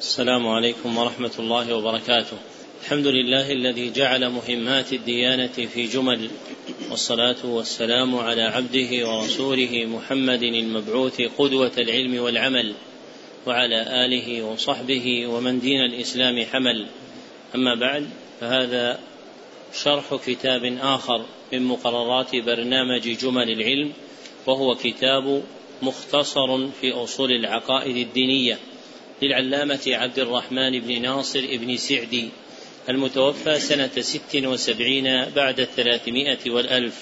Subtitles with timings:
[0.00, 2.36] السلام عليكم ورحمة الله وبركاته.
[2.82, 6.30] الحمد لله الذي جعل مهمات الديانة في جمل
[6.90, 12.74] والصلاة والسلام على عبده ورسوله محمد المبعوث قدوة العلم والعمل
[13.46, 16.86] وعلى آله وصحبه ومن دين الإسلام حمل.
[17.54, 18.08] أما بعد
[18.40, 19.00] فهذا
[19.74, 23.92] شرح كتاب آخر من مقررات برنامج جمل العلم
[24.46, 25.42] وهو كتاب
[25.82, 28.58] مختصر في أصول العقائد الدينية
[29.22, 32.28] للعلامة عبد الرحمن بن ناصر بن سعدي
[32.88, 36.94] المتوفى سنة ست وسبعين بعد الثلاثمائة والألف.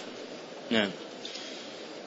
[0.70, 0.90] نعم.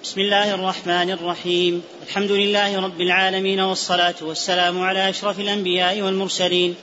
[0.03, 1.83] بسم الله الرحمن الرحيم.
[2.07, 6.75] الحمد لله رب العالمين والصلاة والسلام على أشرف الأنبياء والمرسلين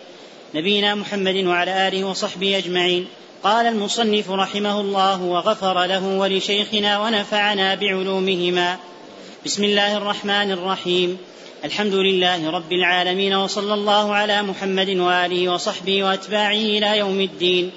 [0.54, 3.06] نبينا محمد وعلى آله وصحبه أجمعين.
[3.42, 8.78] قال المصنف رحمه الله وغفر له ولشيخنا ونفعنا بعلومهما.
[9.46, 11.18] بسم الله الرحمن الرحيم.
[11.64, 17.70] الحمد لله رب العالمين وصلى الله على محمد وآله وصحبه وأتباعه إلى يوم الدين.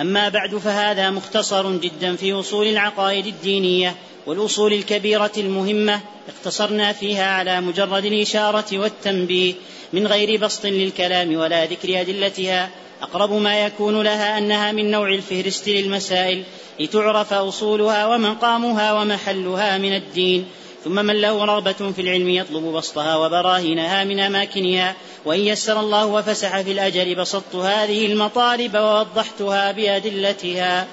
[0.00, 3.94] أما بعد فهذا مختصر جدا في أصول العقائد الدينية
[4.26, 9.54] والأصول الكبيرة المهمة اقتصرنا فيها على مجرد الإشارة والتنبيه
[9.92, 12.70] من غير بسط للكلام ولا ذكر أدلتها.
[13.02, 16.42] أقرب ما يكون لها أنها من نوع الفهرست للمسائل
[16.80, 20.46] لتعرف أصولها ومقامها ومحلها من الدين.
[20.84, 26.60] ثم من له رغبة في العلم يطلب بسطها وبراهينها من أماكنها وإن يسر الله وفسح
[26.60, 30.88] في الأجل بسطت هذه المطالب ووضحتها بأدلتها.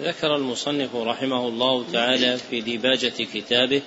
[0.00, 3.82] ذكر المصنف رحمه الله تعالى في ديباجة كتابه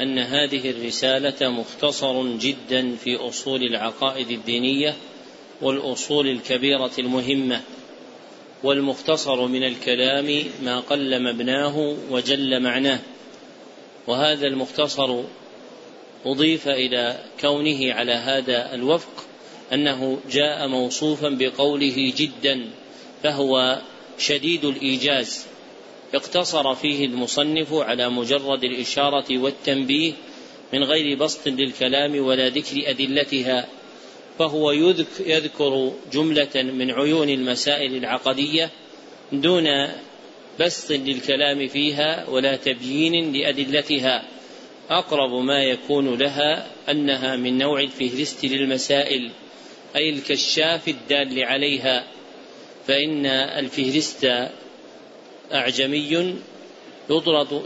[0.00, 4.94] أن هذه الرسالة مختصر جدا في أصول العقائد الدينية
[5.62, 7.60] والأصول الكبيرة المهمة
[8.62, 12.98] والمختصر من الكلام ما قل مبناه وجل معناه.
[14.10, 15.22] وهذا المختصر
[16.26, 19.24] أضيف إلى كونه على هذا الوفق
[19.72, 22.70] أنه جاء موصوفا بقوله جدا
[23.22, 23.78] فهو
[24.18, 25.46] شديد الإيجاز.
[26.14, 30.12] اقتصر فيه المصنف على مجرد الإشارة والتنبيه
[30.72, 33.68] من غير بسط للكلام ولا ذكر أدلتها
[34.38, 34.70] فهو
[35.20, 38.70] يذكر جملة من عيون المسائل العقدية
[39.32, 39.66] دون
[40.60, 44.24] بسط للكلام فيها ولا تبيين لأدلتها.
[44.90, 49.30] أقرب ما يكون لها أنها من نوع الفهرست للمسائل
[49.96, 52.04] أي الكشاف الدال عليها.
[52.86, 54.48] فإن الفهرست
[55.52, 56.32] أعجمي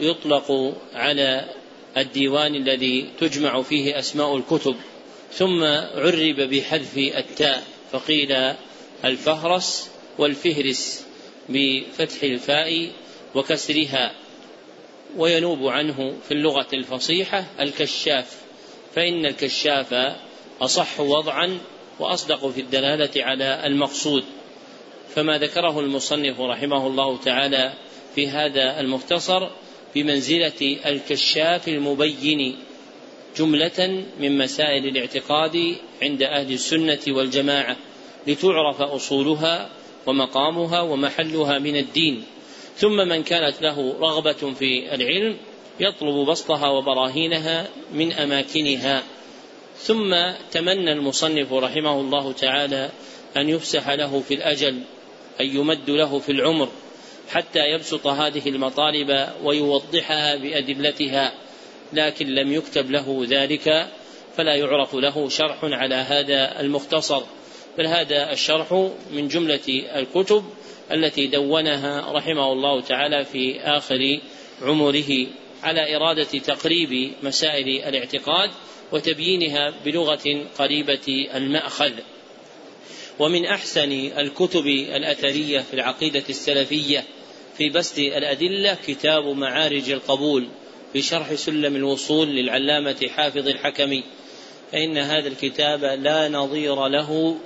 [0.01, 1.45] يطلق على
[1.97, 4.77] الديوان الذي تجمع فيه أسماء الكتب.
[5.33, 7.63] ثم عرب بحذف التاء
[7.93, 8.55] فقيل
[9.05, 11.04] الفهرس والفهرس.
[11.49, 12.91] بفتح الفاء
[13.35, 14.13] وكسرها
[15.17, 18.43] وينوب عنه في اللغة الفصيحة الكشاف.
[18.95, 19.95] فإن الكشاف
[20.61, 21.59] أصح وضعا
[22.01, 24.25] وأصدق في الدلالة على المقصود.
[25.15, 27.73] فما ذكره المصنف رحمه الله تعالى
[28.15, 29.49] في هذا المختصر
[29.95, 32.57] بمنزلة الكشاف المبين
[33.37, 37.77] جملة من مسائل الاعتقاد عند أهل السنة والجماعة
[38.27, 39.71] لتعرف أصولها
[40.07, 42.25] ومقامها ومحلها من الدين.
[42.77, 45.37] ثم من كانت له رغبة في العلم
[45.81, 49.03] يطلب بسطها وبراهينها من أماكنها.
[49.79, 50.15] ثم
[50.53, 52.91] تمنى المصنف رحمه الله تعالى
[53.37, 54.81] أن يفسح له في الأجل
[55.41, 56.69] أن يمد له في العمر
[57.31, 61.33] حتى يبسط هذه المطالب ويوضحها بأدلتها.
[61.93, 63.89] لكن لم يكتب له ذلك
[64.37, 67.23] فلا يعرف له شرح على هذا المختصر.
[67.79, 70.45] بل هذا الشرح من جملة الكتب
[70.93, 74.21] التي دونها رحمه الله تعالى في آخر
[74.63, 75.27] عمره
[75.63, 78.51] على إرادة تقريب مسائل الاعتقاد
[78.93, 81.93] وتبيينها بلغة قريبة المأخذ.
[83.19, 87.05] ومن أحسن الكتب الأثرية في العقيدة السلفية
[87.59, 90.49] في بسط الأدلة كتاب معارج القبول
[90.93, 94.05] في شرح سلم الوصول للعلامة حافظ الحكمي
[94.75, 97.37] فإن هذا الكتاب لا نظير له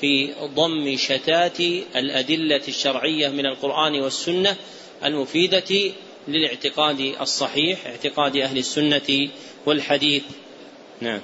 [0.00, 1.60] في ضم شتات
[1.96, 4.56] الأدلة الشرعية من القرآن والسنة
[5.04, 5.92] المفيدة
[6.28, 9.28] للاعتقاد الصحيح اعتقاد أهل السنة
[9.66, 10.22] والحديث.
[11.00, 11.20] نعم.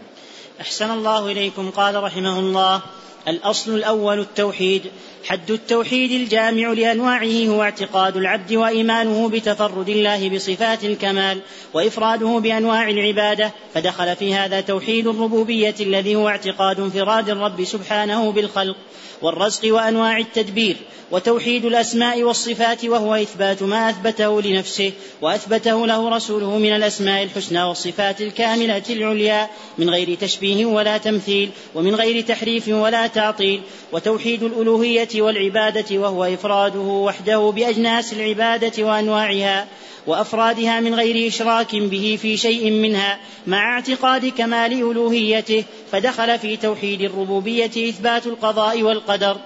[0.61, 1.71] أحسن الله إليكم.
[1.71, 2.83] قال رحمه الله
[3.28, 4.82] الأصل الأول التوحيد
[5.25, 11.40] حد التوحيد الجامع لأنواعه هو اعتقاد العبد وإيمانه بتفرد الله بصفات الكمال
[11.75, 18.76] وإفراده بأنواع العبادة فدخل في هذا توحيد الربوبية الذي هو اعتقاد انفراد الرب سبحانه بالخلق
[19.22, 20.76] والرزق وأنواع التدبير
[21.11, 28.20] وتوحيد الأسماء والصفات وهو إثبات ما أثبته لنفسه وأثبته له رسوله من الأسماء الحسنى والصفات
[28.20, 33.62] الكاملة العليا من غير تشبيه ولا تمثيل ومن غير تحريف ولا تعطيل
[33.93, 39.67] وتوحيد الألوهية والعبادة وهو إفراده وحده بأجناس العبادة وأنواعها
[40.07, 47.01] وأفرادها من غير إشراك به في شيء منها مع اعتقاد كمال ألوهيته فدخل في توحيد
[47.01, 49.37] الربوبية إثبات القضاء والقدر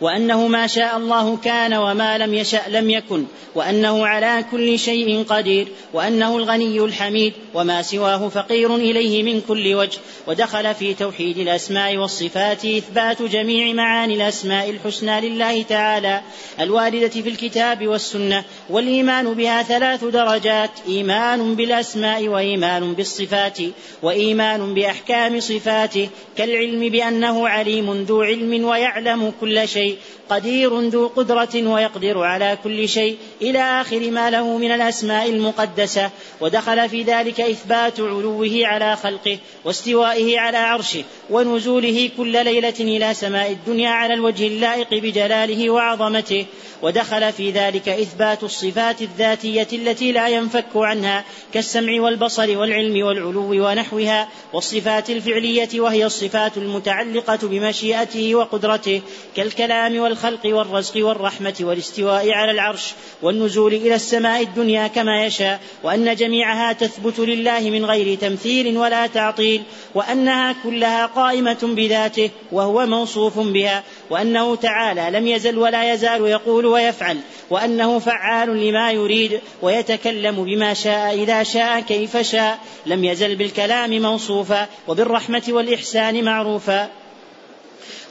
[0.00, 5.68] وأنه ما شاء الله كان وما لم يشأ لم يكن وأنه على كل شيء قدير
[5.92, 12.64] وأنه الغني الحميد وما سواه فقير إليه من كل وجه ودخل في توحيد الأسماء والصفات
[12.64, 16.20] إثبات جميع معاني الأسماء الحسنى لله تعالى
[16.60, 23.58] الواردة في الكتاب والسنة والإيمان بها ثلاث درجات إيمان بالأسماء وإيمان بالصفات
[24.02, 29.96] وإيمان بأحكام صفاته كالعلم بأنه عليم ذو علم ويعلم كل شيء
[30.30, 36.10] قدير ذو قدرة ويقدر على كل شيء إلى آخر ما له من الأسماء المقدسة
[36.40, 43.50] ودخل في ذلك إثبات علوه على خلقه واستوائه على عرشه ونزوله كل ليلة إلى سماء
[43.50, 46.46] الدنيا على الوجه اللائق بجلاله وعظمته.
[46.82, 54.28] ودخل في ذلك إثبات الصفات الذاتية التي لا ينفك عنها كالسمع والبصر والعلم والعلو ونحوها
[54.52, 59.02] والصفات الفعلية وهي الصفات المتعلقة بمشيئته وقدرته
[59.36, 62.92] كالكلام والخلق والرزق والرحمة والاستواء على العرش
[63.22, 67.35] والنزول إلى السماء الدنيا كما يشاء وأن جميعها تثبت لله
[67.70, 69.62] من غير تمثيل ولا تعطيل
[69.94, 77.18] وأنها كلها قائمة بذاته وهو موصوف بها وأنه تعالى لم يزل ولا يزال يقول ويفعل
[77.50, 84.66] وأنه فعال لما يريد ويتكلم بما شاء إذا شاء كيف شاء لم يزل بالكلام موصوفا
[84.88, 86.90] وبالرحمة والإحسان معروفا.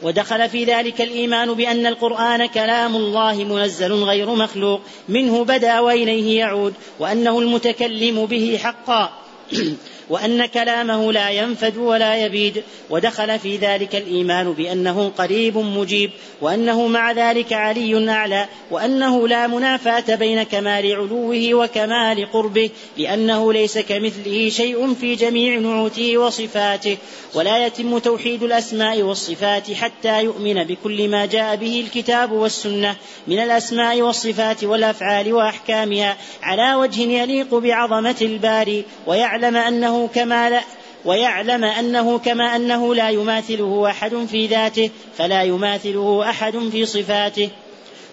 [0.03, 4.81] ودخل في ذلك الإيمان بأن القرآن كلام الله منزل غير مخلوق.
[5.09, 9.13] منه بدأ وإليه يعود وأنه المتكلم به حقا.
[10.09, 16.11] وأن كلامه لا ينفد ولا يبيد ودخل في ذلك الإيمان بأنه قريب مجيب
[16.41, 23.77] وأنه مع ذلك علي أعلى وأنه لا منافاة بين كمال علوه وكمال قربه لأنه ليس
[23.77, 26.97] كمثله شيء في جميع نعوته وصفاته
[27.33, 32.95] ولا يتم توحيد الأسماء والصفات حتى يؤمن بكل ما جاء به الكتاب والسنة
[33.27, 40.61] من الأسماء والصفات والأفعال وأحكامها على وجه يليق بعظمة الباري ويعلم أنه أنه كما لا
[41.05, 47.49] ويعلم أنه كما أنه لا يماثله أحد في ذاته فلا يماثله أحد في صفاته.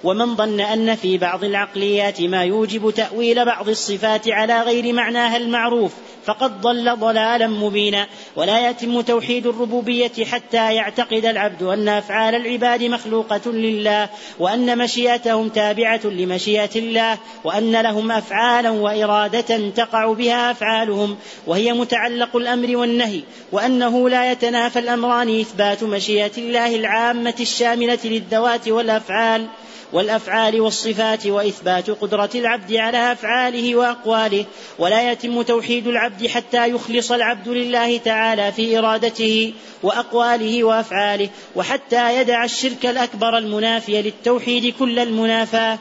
[0.05, 5.93] ومن ظن أن في بعض العقليات ما يوجب تأويل بعض الصفات على غير معناها المعروف
[6.25, 8.07] فقد ضل ضلالا مبينا.
[8.37, 14.09] ولا يتم توحيد الربوبية حتى يعتقد العبد أن أفعال العباد مخلوقة لله
[14.39, 21.17] وأن مشيئتهم تابعة لمشيئة الله وأن لهم أفعالا وإرادة تقع بها أفعالهم
[21.47, 23.21] وهي متعلق الأمر والنهي
[23.53, 29.47] وأنه لا يتنافى الأمران إثبات مشيئة الله العامة الشاملة للذوات والأفعال.
[29.93, 34.44] والأفعال والصفات وإثبات قدرة العبد على أفعاله وأقواله
[34.79, 42.44] ولا يتم توحيد العبد حتى يخلص العبد لله تعالى في إرادته وأقواله وأفعاله وحتى يدع
[42.44, 45.79] الشرك الأكبر المنافي للتوحيد كل المنافاه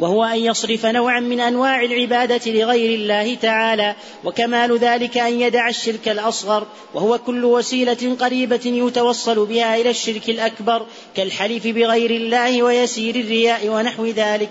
[0.00, 3.94] وهو أن يصرف نوعا من أنواع العبادة لغير الله تعالى
[4.24, 10.86] وكمال ذلك أن يدع الشرك الأصغر وهو كل وسيلة قريبة يتوصل بها إلى الشرك الأكبر
[11.16, 14.50] كالحلف بغير الله ويسير الرياء ونحو ذلك.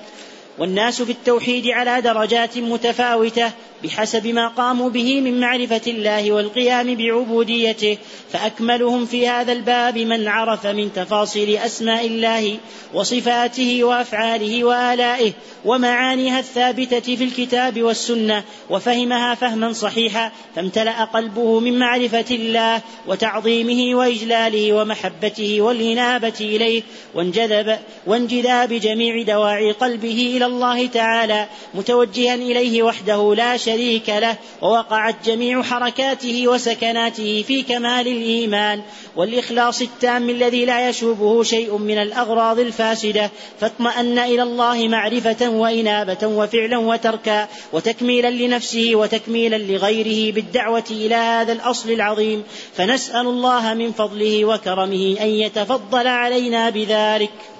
[0.60, 3.52] والناس في التوحيد على درجات متفاوتة
[3.84, 7.98] بحسب ما قاموا به من معرفة الله والقيام بعبوديته
[8.32, 12.58] فأكملهم في هذا الباب من عرف من تفاصيل أسماء الله
[12.94, 15.32] وصفاته وأفعاله وآلائه
[15.66, 24.74] ومعانيها الثابتة في الكتاب والسنة وفهمها فهما صحيحا فامتلأ قلبه من معرفة الله وتعظيمه وإجلاله
[24.74, 26.84] ومحبته والإنابة إليه
[27.16, 34.36] وانجذب وانجذاب جميع دواعي قلبه إلى الله تعالى متوجها إليه وحده لا شريك شريك له
[34.62, 38.82] ووقعت جميع حركاته وسكناته في كمال الإيمان.
[39.16, 43.30] والإخلاص التام الذي لا يشوبه شيء من الأغراض الفاسدة.
[43.60, 51.92] فاطمأن إلى الله معرفة وإنابة وفعلا وتركا وتكميلا لنفسه وتكميلا لغيره بالدعوة إلى هذا الأصل
[51.92, 52.44] العظيم.
[52.76, 57.59] فنسأل الله من فضله وكرمه أن يتفضل علينا بذلك.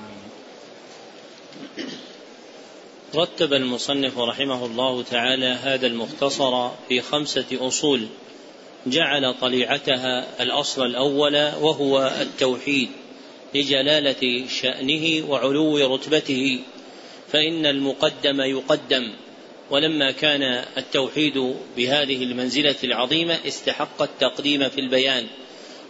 [3.16, 8.08] رتب المصنف رحمه الله تعالى هذا المختصر في خمسة أصول.
[8.88, 12.90] جعل طليعتها الأصل الأول وهو التوحيد
[13.56, 16.60] لجلالة شأنه وعلو رتبته
[17.32, 19.14] فإن المقدم يقدم.
[19.72, 25.28] ولما كان التوحيد بهذه المنزلة العظيمة استحق التقديم في البيان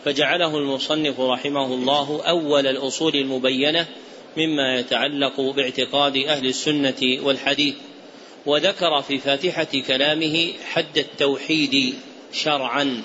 [0.06, 3.88] فجعله المصنف رحمه الله أول الأصول المبينة
[4.40, 7.76] مما يتعلق باعتقاد أهل السنة والحديث
[8.46, 11.94] وذكر في فاتحة كلامه حد التوحيد
[12.34, 13.02] شرعا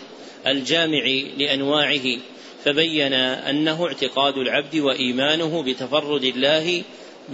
[0.46, 1.04] الجامع
[1.36, 2.18] لأنواعه
[2.64, 6.82] فبين أنه اعتقاد العبد وإيمانه بتفرد الله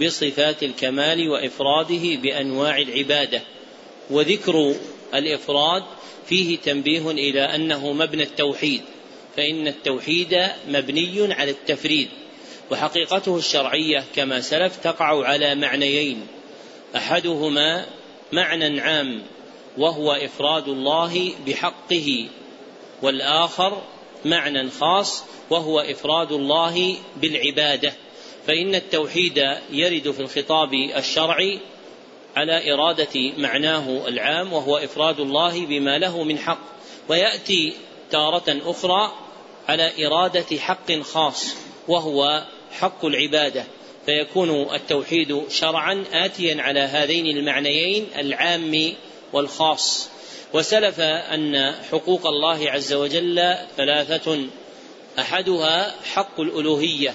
[0.01, 3.41] بصفات الكمال وإفراده بأنواع العبادة
[4.09, 4.75] وذكر
[5.13, 5.83] الإفراد
[6.27, 8.81] فيه تنبيه إلى أنه مبنى التوحيد
[9.37, 10.39] فإن التوحيد
[10.69, 12.07] مبني على التفريد.
[12.71, 16.27] وحقيقته الشرعية كما سلف تقع على معنيين.
[16.95, 17.85] أحدهما
[18.31, 19.23] معنى عام
[19.77, 22.27] وهو إفراد الله بحقه
[23.01, 23.81] والآخر
[24.25, 27.93] معنى خاص وهو إفراد الله بالعبادة.
[28.47, 29.37] فإن التوحيد
[29.71, 31.59] يرد في الخطاب الشرعي
[32.35, 36.61] على إرادة معناه العام وهو إفراد الله بما له من حق.
[37.09, 37.73] ويأتي
[38.11, 39.11] تارة أخرى
[39.67, 41.55] على إرادة حق خاص
[41.87, 43.63] وهو حق العبادة
[44.05, 48.93] فيكون التوحيد شرعا آتيا على هذين المعنيين العام
[49.33, 50.09] والخاص.
[50.53, 54.47] وسلف أن حقوق الله عز وجل ثلاثة
[55.19, 57.13] أحدها حق الألوهية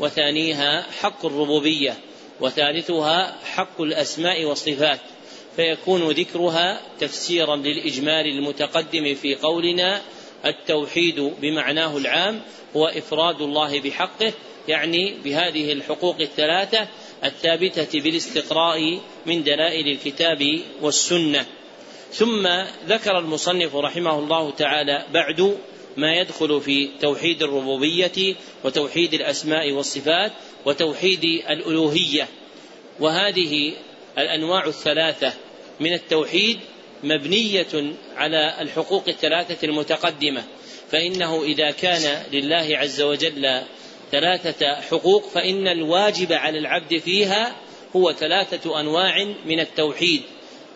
[0.00, 1.98] وثانيها حق الربوبية
[2.40, 5.00] وثالثها حق الأسماء والصفات.
[5.56, 10.00] فيكون ذكرها تفسيرا للإجمال المتقدم في قولنا
[10.44, 12.40] التوحيد بمعناه العام
[12.76, 14.32] هو إفراد الله بحقه
[14.68, 16.88] يعني بهذه الحقوق الثلاثة
[17.24, 21.46] الثابتة بالاستقراء من دلائل الكتاب والسنة.
[22.12, 22.48] ثم
[22.86, 25.58] ذكر المصنف رحمه الله تعالى بعد
[25.96, 30.32] ما يدخل في توحيد الربوبية وتوحيد الأسماء والصفات
[30.66, 32.28] وتوحيد الألوهية.
[33.00, 33.72] وهذه
[34.18, 35.32] الأنواع الثلاثة
[35.80, 36.58] من التوحيد
[37.02, 40.44] مبنية على الحقوق الثلاثة المتقدمة.
[40.94, 43.62] فإنه إذا كان لله عز وجل
[44.12, 47.56] ثلاثة حقوق فإن الواجب على العبد فيها
[47.96, 50.22] هو ثلاثة أنواع من التوحيد.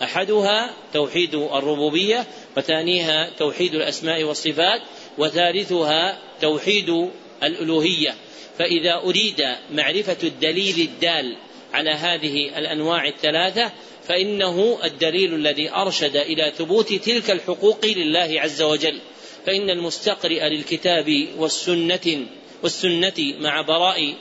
[0.02, 4.80] أحدها توحيد الربوبية وثانيها توحيد الأسماء والصفات
[5.18, 7.08] وثالثها توحيد
[7.42, 8.14] الألوهية.
[8.58, 11.36] فإذا أريد معرفة الدليل الدال
[11.72, 13.72] على هذه الأنواع الثلاثة
[14.08, 19.00] فإنه الدليل الذي أرشد إلى ثبوت تلك الحقوق لله عز وجل.
[19.46, 22.26] فإن المستقرئ للكتاب والسنة
[22.62, 24.14] والسنة مع براء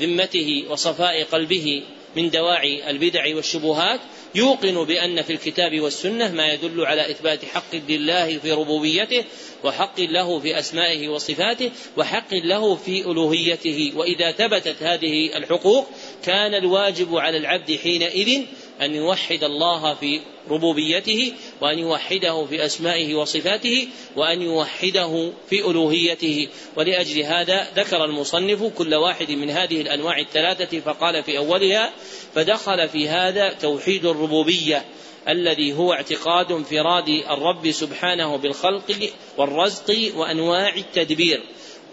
[0.00, 1.82] ذمته وصفاء قلبه
[2.16, 4.00] من دواعي البدع والشبهات
[4.34, 9.24] يوقن بأن في الكتاب والسنة ما يدل على إثبات حق لله في ربوبيته
[9.64, 13.92] وحق له في أسمائه وصفاته وحق له في ألوهيته.
[13.96, 15.86] وإذا ثبتت هذه الحقوق
[16.24, 18.42] كان الواجب على العبد حينئذ
[18.82, 26.48] أن يوحد الله في ربوبيته وأن يوحده في أسمائه وصفاته وأن يوحده في ألوهيته.
[26.76, 31.92] ولأجل هذا ذكر المصنف كل واحد من هذه الأنواع الثلاثة فقال في أولها
[32.34, 34.84] فدخل في هذا توحيد الربوبية
[35.28, 41.42] الذي هو اعتقاد انفراد الرب سبحانه بالخلق والرزق وأنواع التدبير.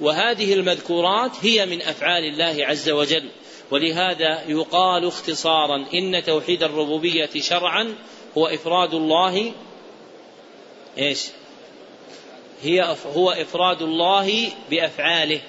[0.02, 3.30] وهذه المذكورات هي من أفعال الله عز وجل.
[3.72, 7.96] ولهذا يقال اختصارا إن توحيد الربوبية شرعا
[8.38, 9.54] هو إفراد الله
[10.98, 11.28] إيش؟
[12.64, 15.42] هي هو إفراد الله بأفعاله.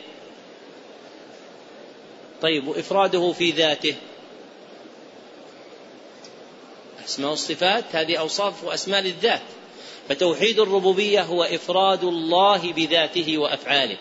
[2.43, 3.95] طيب وإفراده في ذاته.
[7.05, 9.43] أسماء والصفات هذه أوصاف وأسماء للذات.
[10.09, 13.97] فتوحيد الربوبية هو إفراد الله بذاته وأفعاله.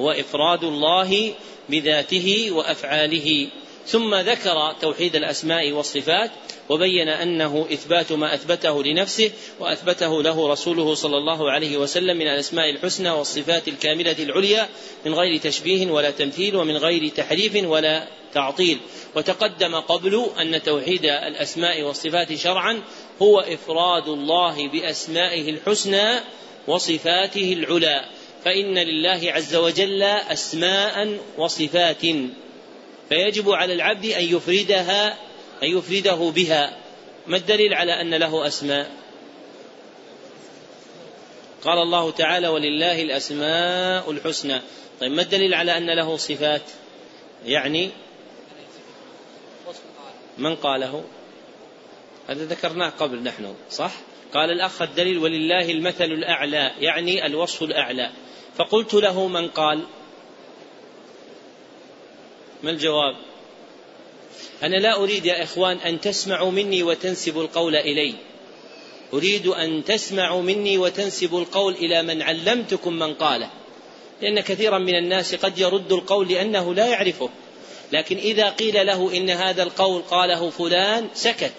[0.00, 1.34] هو إفراد الله
[1.68, 3.48] بذاته وأفعاله.
[3.86, 6.30] ثم ذكر توحيد الأسماء والصفات
[6.68, 12.70] وبين أنه إثبات ما أثبته لنفسه وأثبته له رسوله صلى الله عليه وسلم من الأسماء
[12.70, 14.68] الحسنى والصفات الكاملة العليا
[15.06, 18.78] من غير تشبيه ولا تمثيل ومن غير تحريف ولا تعطيل.
[19.16, 22.82] وتقدم قبل أن توحيد الأسماء والصفات شرعا
[23.22, 26.20] هو إفراد الله بأسمائه الحسنى
[26.68, 28.04] وصفاته العلى
[28.44, 32.04] فإن لله عز وجل أسماء وصفات.
[33.10, 35.12] فيجب على العبد أن يفردها
[35.62, 36.76] أن يفرده بها.
[37.26, 38.90] ما الدليل على أن له أسماء؟
[41.62, 44.60] قال الله تعالى ولله الأسماء الحسنى.
[45.00, 46.62] طيب ما الدليل على أن له صفات؟
[47.46, 47.90] يعني
[50.38, 51.04] من قاله؟
[52.28, 53.92] هذا ذكرناه قبل نحن صح؟
[54.34, 58.10] قال الأخ الدليل ولله المثل الأعلى يعني الوصف الأعلى.
[58.56, 59.84] فقلت له من قال؟
[62.62, 63.16] ما الجواب؟
[64.62, 68.14] أنا لا أريد يا إخوان أن تسمعوا مني وتنسبوا القول إلي.
[69.14, 73.50] أريد أن تسمعوا مني وتنسبوا القول إلى من علمتكم من قاله.
[74.22, 77.30] لأن كثيرا من الناس قد يرد القول لأنه لا يعرفه.
[77.92, 81.52] لكن إذا قيل له إن هذا القول قاله فلان سكت.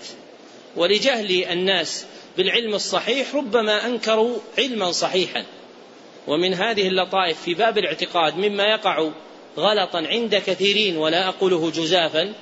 [0.75, 2.05] ولجهل الناس
[2.37, 5.45] بالعلم الصحيح ربما أنكروا علما صحيحا.
[6.27, 9.09] ومن هذه اللطائف في باب الاعتقاد مما يقع
[9.57, 12.33] غلطا عند كثيرين ولا أقوله جزافا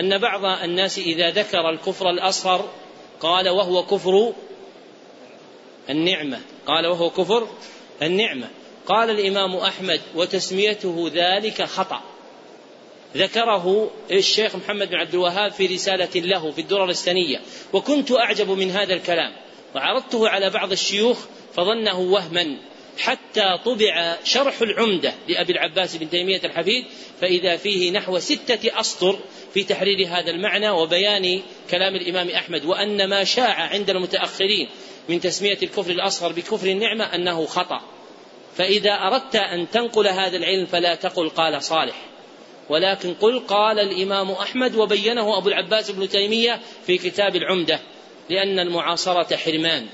[0.00, 2.68] أن بعض الناس إذا ذكر الكفر الأصغر
[3.20, 4.32] قال وهو كفر
[5.90, 7.48] النعمة قال وهو كفر
[8.02, 8.48] النعمة.
[8.86, 12.02] قال الإمام أحمد وتسميته ذلك خطأ.
[13.16, 17.40] ذكره الشيخ محمد بن عبد الوهاب في رسالة له في الدرر السنية.
[17.72, 19.32] وكنت أعجب من هذا الكلام
[19.74, 21.18] وعرضته على بعض الشيوخ
[21.54, 22.56] فظنه وهما.
[23.00, 26.84] حتى طبع شرح العمدة لأبي العباس بن تيمية الحفيد
[27.20, 29.18] فإذا فيه نحو ستة أسطر
[29.54, 34.68] في تحرير هذا المعنى وبيان كلام الإمام أحمد وأن ما شاع عند المتأخرين
[35.08, 37.80] من تسمية الكفر الأصغر بكفر النعمة أنه خطأ.
[38.56, 42.02] فإذا أردت أن تنقل هذا العلم فلا تقل قال صالح.
[42.68, 47.80] ولكن قل قال الإمام أحمد وبينه أبو العباس بن تيمية في كتاب العمدة
[48.30, 49.86] لأن المعاصرة حرمان.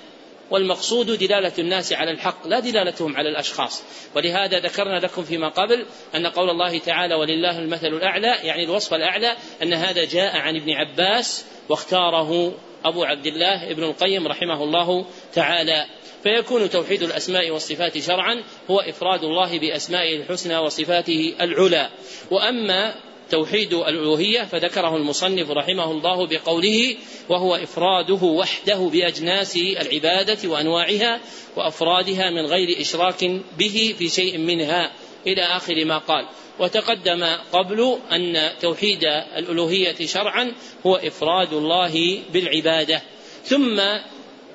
[0.50, 3.82] والمقصود دلالة الناس على الحق لا دلالتهم على الأشخاص.
[4.14, 9.36] ولهذا ذكرنا لكم فيما قبل أن قول الله تعالى ولله المثل الأعلى يعني الوصف الأعلى
[9.62, 15.86] أن هذا جاء عن ابن عباس واختاره أبو عبد الله ابن القيم رحمه الله تعالى.
[16.22, 21.90] فيكون توحيد الأسماء والصفات شرعا هو إفراد الله بأسمائه الحسنى وصفاته العلى.
[22.30, 22.94] وأما
[23.30, 26.96] توحيد الألوهية فذكره المصنف رحمه الله بقوله
[27.28, 31.20] وهو إفراده وحده بأجناس العبادة وأنواعها
[31.56, 33.24] وأفرادها من غير إشراك
[33.58, 34.92] به في شيء منها.
[35.26, 36.28] إلى آخر ما قال
[36.58, 39.04] وتقدم قبل أن توحيد
[39.36, 40.52] الألوهية شرعا
[40.86, 43.02] هو إفراد الله بالعبادة.
[43.44, 43.80] ثم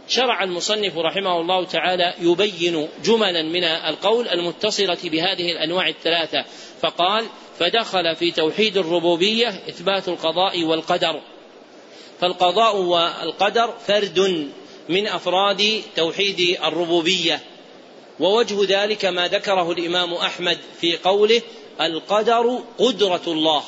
[0.07, 6.45] شرع المصنف رحمه الله تعالى يبين جملا من القول المتصلة بهذه الأنواع الثلاثة
[6.81, 7.25] فقال
[7.61, 11.21] فدخل في توحيد الربوبية إثبات القضاء والقدر.
[12.21, 14.49] فالقضاء والقدر فرد
[14.89, 17.39] من أفراد توحيد الربوبية.
[18.19, 21.41] ووجه ذلك ما ذكره الإمام أحمد في قوله
[21.81, 23.63] القدر قدرة الله.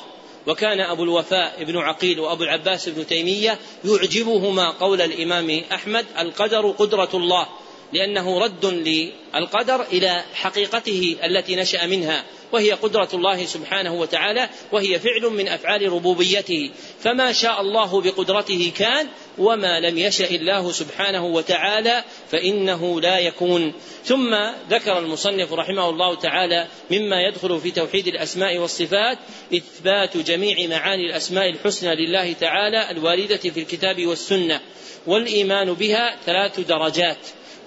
[0.48, 7.10] وكان أبو الوفاء بن عقيل وأبو العباس بن تيمية يعجبهما قول الإمام أحمد القدر قدرة
[7.14, 7.48] الله
[7.94, 12.24] لأنه رد للقدر إلى حقيقته التي نشأ منها.
[12.54, 16.72] وهي قدرة الله سبحانه وتعالى وهي فعل من أفعال ربوبيته.
[17.00, 23.74] فما شاء الله بقدرته كان وما لم يشأ الله سبحانه وتعالى فإنه لا يكون.
[24.06, 24.36] ثم
[24.70, 29.18] ذكر المصنف رحمه الله تعالى مما يدخل في توحيد الأسماء والصفات
[29.54, 34.62] إثبات جميع معاني الأسماء الحسنى لله تعالى الواردة في الكتاب والسنة
[35.08, 37.18] والإيمان بها ثلاث درجات.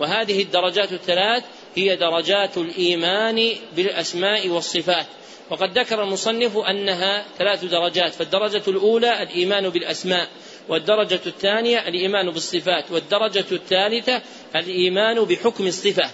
[0.01, 1.45] وهذه الدرجات الثلاث
[1.77, 5.07] هي درجات الإيمان بالأسماء والصفات.
[5.51, 10.29] وقد ذكر المصنف أنها ثلاث درجات فالدرجة الأولى الإيمان بالأسماء
[10.69, 14.23] والدرجة الثانية الإيمان بالصفات والدرجة الثالثة
[14.57, 16.11] الإيمان بحكم الصفة.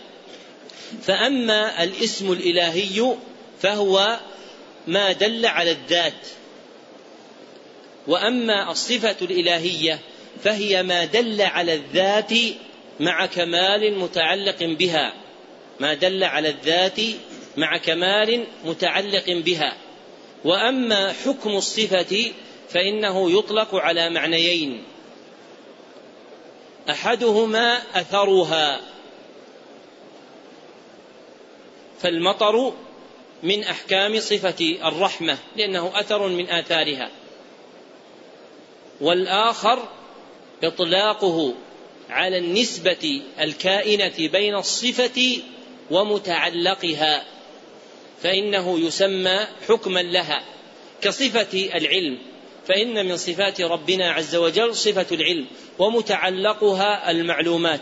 [1.03, 3.15] فأما الاسم الإلهي
[3.61, 4.21] فهو
[4.87, 6.27] ما دل على الذات.
[8.07, 9.99] وأما الصفة الإلهية
[10.45, 12.33] فهي ما دل على الذات
[13.01, 15.22] مع كمال متعلق بها.
[15.81, 17.01] ما دل على الذات
[17.57, 19.77] مع كمال متعلق بها.
[20.45, 22.33] وأما حكم الصفة
[22.69, 24.85] فإنه يطلق على معنيين.
[26.91, 28.81] أحدهما أثرها.
[32.01, 32.73] فالمطر
[33.43, 37.11] من أحكام صفة الرحمة لأنه أثر من آثارها.
[39.01, 39.89] والآخر
[40.65, 41.55] إطلاقه
[42.11, 45.43] على النسبة الكائنة بين الصفة
[45.91, 47.25] ومتعلقها
[48.23, 50.43] فإنه يسمى حكما لها
[51.03, 52.19] كصفة العلم
[52.69, 55.47] فإن من صفات ربنا عز وجل صفة العلم
[55.79, 57.81] ومتعلقها المعلومات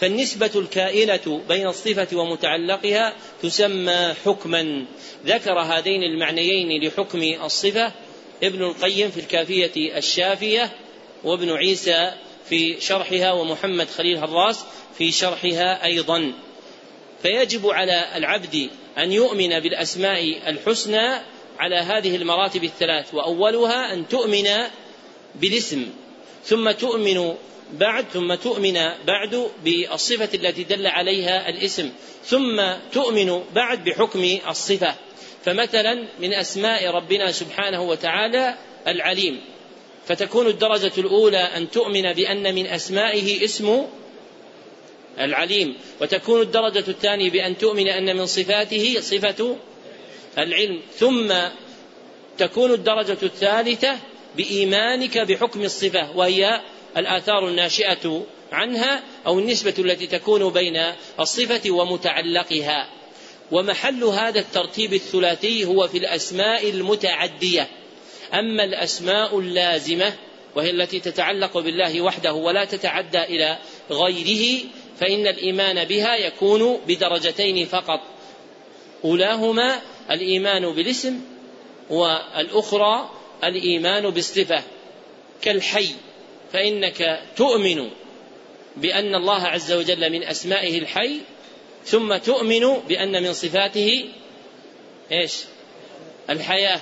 [0.00, 4.84] فالنسبة الكائنة بين الصفة ومتعلقها تسمى حكما.
[5.26, 7.92] ذكر هذين المعنيين لحكم الصفة
[8.42, 10.72] ابن القيم في الكافية الشافية
[11.24, 12.12] وابن عيسى
[12.48, 14.64] في شرحها ومحمد خليل هراس
[14.98, 16.32] في شرحها أيضا.
[17.22, 21.22] فيجب على العبد أن يؤمن بالأسماء الحسنى
[21.58, 24.48] على هذه المراتب الثلاث وأولها أن تؤمن
[25.34, 25.86] بالاسم
[26.44, 27.34] ثم تؤمن
[27.72, 28.74] بعد ثم تؤمن
[29.06, 31.90] بعد بالصفة التي دل عليها الاسم
[32.24, 34.94] ثم تؤمن بعد بحكم الصفة.
[35.44, 38.54] فمثلا من أسماء ربنا سبحانه وتعالى
[38.86, 39.40] العليم
[40.06, 43.86] فتكون الدرجة الأولى أن تؤمن بأن من أسمائه اسم
[45.18, 49.56] العليم وتكون الدرجة الثانية بأن تؤمن أن من صفاته صفة
[50.38, 50.80] العلم.
[50.98, 51.34] ثم
[52.38, 53.96] تكون الدرجة الثالثة
[54.36, 56.60] بإيمانك بحكم الصفة وهي
[56.96, 62.88] الآثار الناشئة عنها أو النسبة التي تكون بين الصفة ومتعلقها.
[63.52, 67.68] ومحل هذا الترتيب الثلاثي هو في الأسماء المتعدية.
[68.34, 70.12] أما الأسماء اللازمة
[70.56, 73.58] وهي التي تتعلق بالله وحده ولا تتعدى إلى
[73.90, 74.64] غيره
[75.00, 78.00] فإن الإيمان بها يكون بدرجتين فقط.
[79.04, 81.20] أولاهما الإيمان بالاسم
[81.90, 83.10] والأخرى
[83.44, 84.62] الإيمان بالصفة
[85.42, 85.88] كالحي.
[86.52, 87.90] فإنك تؤمن
[88.76, 91.20] بأن الله عز وجل من أسمائه الحي
[91.84, 94.08] ثم تؤمن بأن من صفاته
[95.12, 95.34] إيش؟
[96.30, 96.80] الحياة.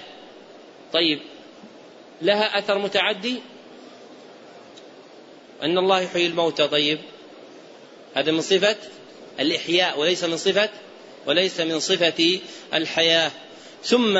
[0.92, 1.20] طيب
[2.22, 3.36] لها أثر متعدي؟
[5.62, 6.68] أن الله يحيي الموتى.
[6.68, 6.98] طيب
[8.18, 8.76] هذا من صفة
[9.40, 10.68] الإحياء وليس من صفة
[11.26, 12.38] وليس من صفة
[12.74, 13.30] الحياة.
[13.84, 14.18] ثم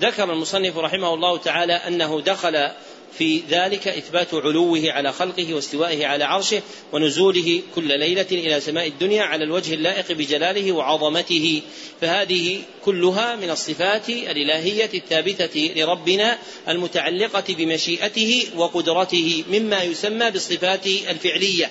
[0.00, 2.70] ذكر المصنف رحمه الله تعالى أنه دخل
[3.18, 9.22] في ذلك إثبات علوه على خلقه واستوائه على عرشه ونزوله كل ليلة إلى سماء الدنيا
[9.22, 11.62] على الوجه اللائق بجلاله وعظمته.
[12.00, 21.70] فهذه كلها من الصفات الإلهية الثابتة لربنا المتعلقة بمشيئته وقدرته مما يسمى بالصفات الفعلية.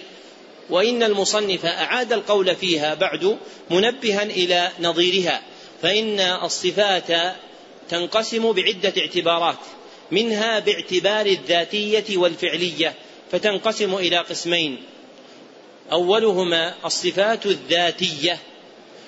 [0.70, 3.38] وإن المصنف أعاد القول فيها بعد
[3.70, 5.42] منبها إلى نظيرها
[5.82, 7.36] فإن الصفات
[7.90, 9.58] تنقسم بعدة اعتبارات
[10.12, 12.94] منها باعتبار الذاتية والفعلية
[13.32, 14.84] فتنقسم إلى قسمين.
[15.92, 18.38] أولهما الصفات الذاتية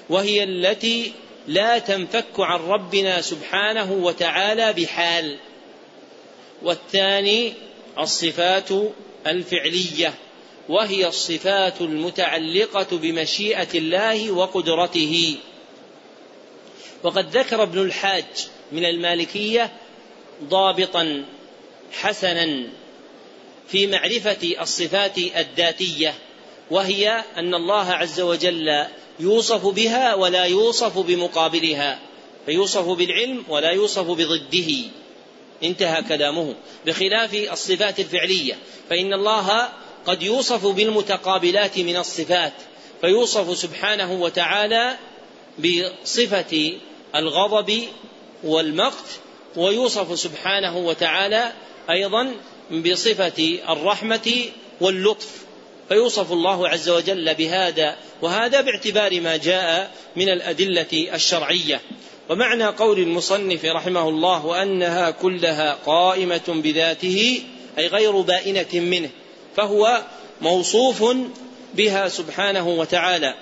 [0.10, 1.14] وهي التي
[1.48, 5.38] لا تنفك عن ربنا سبحانه وتعالى بحال
[6.64, 7.54] والثاني
[8.00, 8.70] الصفات
[9.28, 10.14] الفعلية.
[10.70, 15.36] وهي الصفات المتعلقة بمشيئة الله وقدرته.
[17.04, 18.26] وقد ذكر ابن الحاج
[18.72, 19.72] من المالكية
[20.44, 21.26] ضابطا
[21.92, 22.68] حسنا
[23.68, 26.14] في معرفة الصفات الذاتية
[26.72, 28.86] وهي أن الله عز وجل
[29.20, 32.00] يوصف بها ولا يوصف بمقابلها
[32.46, 34.72] فيوصف بالعلم ولا يوصف بضده.
[35.64, 36.56] انتهى كلامه.
[36.86, 38.58] بخلاف الصفات الفعلية
[38.90, 39.70] فإن الله
[40.06, 42.54] قد يوصف بالمتقابلات من الصفات
[43.02, 44.98] فيوصف سبحانه وتعالى
[45.60, 46.74] بصفة
[47.16, 47.84] الغضب
[48.44, 49.06] والمقت
[49.56, 51.52] ويوصف سبحانه وتعالى
[51.90, 52.32] أيضا
[52.72, 54.36] بصفة الرحمة
[54.82, 55.46] واللطف
[55.90, 61.82] فيوصف الله عز وجل بهذا وهذا باعتبار ما جاء من الأدلة الشرعية.
[62.30, 67.42] ومعنى قول المصنف رحمه الله وانها كلها قائمة بذاته
[67.78, 69.10] أي غير بائنة منه.
[69.58, 70.04] فهو
[70.42, 71.04] موصوف
[71.74, 73.34] بها سبحانه وتعالى.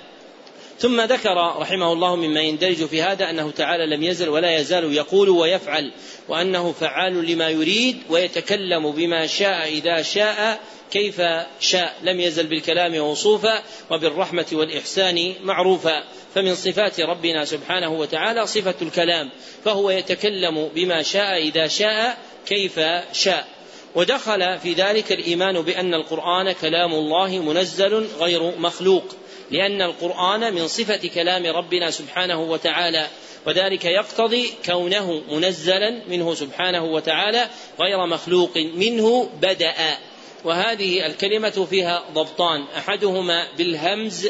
[0.79, 5.29] ثم ذكر رحمه الله مما يندرج في هذا أنه تعالى لم يزل ولا يزال يقول
[5.29, 5.91] ويفعل
[6.27, 10.59] وأنه فعال لما يريد ويتكلم بما شاء إذا شاء
[10.91, 11.21] كيف
[11.59, 11.95] شاء.
[12.03, 16.03] لم يزل بالكلام موصوفا وبالرحمة والإحسان معروفا.
[16.35, 19.29] فمن صفات ربنا سبحانه وتعالى صفة الكلام
[19.65, 22.79] فهو يتكلم بما شاء إذا شاء كيف
[23.13, 23.52] شاء.
[23.95, 29.03] ودخل في ذلك الإيمان بأن القرآن كلام الله منزل غير مخلوق
[29.51, 33.07] لأن القرآن من صفة كلام ربنا سبحانه وتعالى
[33.45, 39.97] وذلك يقتضي كونه منزلا منه سبحانه وتعالى غير مخلوق منه بدأ.
[40.43, 44.27] وهذه الكلمة فيها ضبطان أحدهما بالهمز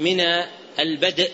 [0.00, 0.20] من
[0.78, 1.30] البدء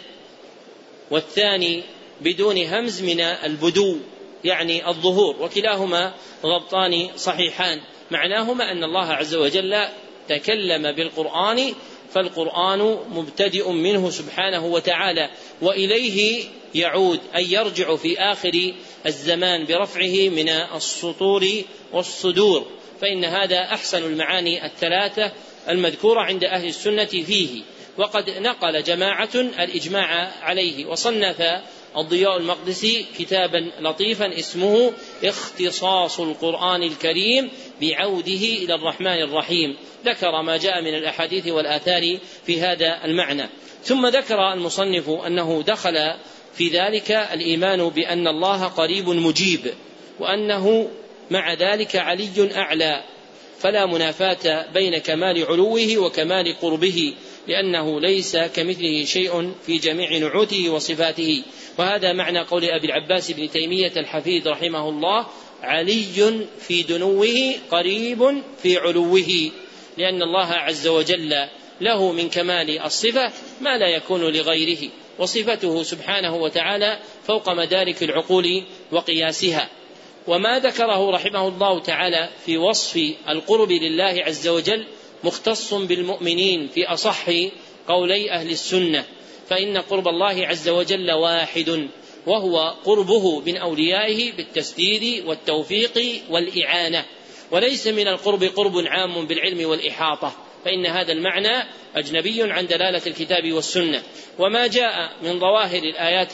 [1.10, 1.82] والثاني
[2.20, 3.98] بدون همز من البدو.
[4.44, 7.80] يعني الظهور وكلاهما ضبطان صحيحان.
[8.10, 9.84] معناهما أن الله عز وجل
[10.28, 11.74] تكلم بالقرآن
[12.12, 15.30] فالقرآن مبتدئ منه سبحانه وتعالى
[15.62, 18.72] وإليه يعود أي يرجع في آخر
[19.06, 21.46] الزمان برفعه من السطور
[21.92, 22.66] والصدور.
[23.00, 25.32] فإن هذا أحسن المعاني الثلاثة
[25.68, 27.62] المذكورة عند أهل السنة فيه.
[27.98, 31.42] وقد نقل جماعة الإجماع عليه وصنف
[31.96, 34.92] الضياء المقدسي كتابا لطيفا اسمه
[35.24, 39.76] اختصاص القرآن الكريم بعوده إلى الرحمن الرحيم.
[40.04, 43.48] ذكر ما جاء من الأحاديث والآثار في هذا المعنى.
[43.84, 46.14] ثم ذكر المصنف أنه دخل
[46.54, 49.74] في ذلك الإيمان بأن الله قريب مجيب
[50.20, 50.90] وأنه
[51.30, 53.04] مع ذلك علي أعلى.
[53.58, 57.14] فلا منافاة بين كمال علوه وكمال قربه.
[57.48, 61.42] لأنه ليس كمثله شيء في جميع نعوته وصفاته.
[61.78, 65.26] وهذا معنى قول أبي العباس بن تيمية الحفيد رحمه الله
[65.62, 69.50] علي في دنوه قريب في علوه.
[69.98, 71.48] لأن الله عز وجل
[71.80, 79.68] له من كمال الصفة ما لا يكون لغيره وصفته سبحانه وتعالى فوق مدارك العقول وقياسها.
[80.26, 84.86] وما ذكره رحمه الله تعالى في وصف القرب لله عز وجل
[85.24, 87.30] مختص بالمؤمنين في أصح
[87.88, 89.04] قولي أهل السنة
[89.48, 91.88] فإن قرب الله عز وجل واحد
[92.26, 97.04] وهو قربه من أوليائه بالتسديد والتوفيق والإعانة.
[97.50, 100.32] وليس من القرب قرب عام بالعلم والإحاطة
[100.64, 104.02] فإن هذا المعنى أجنبي عن دلالة الكتاب والسنة.
[104.38, 106.32] وما جاء من ظواهر الآيات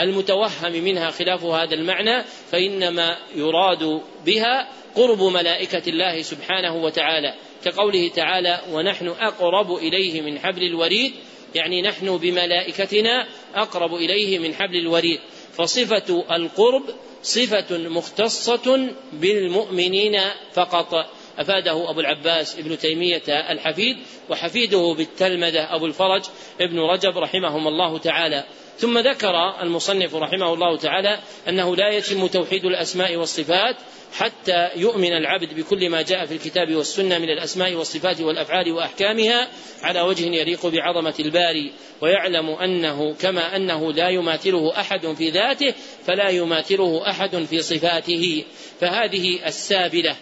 [0.00, 7.34] المتوهم منها خلاف هذا المعنى فإنما يراد بها قرب ملائكة الله سبحانه وتعالى.
[7.64, 11.12] كقوله تعالى ونحن أقرب إليه من حبل الوريد
[11.54, 15.20] يعني نحن بملائكتنا أقرب إليه من حبل الوريد.
[15.56, 16.82] فصفة القرب
[17.22, 20.20] صفة مختصة بالمؤمنين
[20.52, 21.10] فقط.
[21.38, 23.96] أفاده أبو العباس ابن تيمية الحفيد
[24.30, 26.22] وحفيده بالتلمذة أبو الفرج
[26.60, 28.44] ابن رجب رحمهم الله تعالى.
[28.78, 33.76] ثم ذكر المصنف رحمه الله تعالى أنه لا يتم توحيد الأسماء والصفات
[34.12, 39.48] حتى يؤمن العبد بكل ما جاء في الكتاب والسنة من الأسماء والصفات والأفعال وأحكامها
[39.82, 45.74] على وجه يليق بعظمة الباري ويعلم أنه كما أنه لا يماثله أحد في ذاته
[46.06, 48.44] فلا يماثله أحد في صفاته.
[48.80, 50.16] فهذه السابلة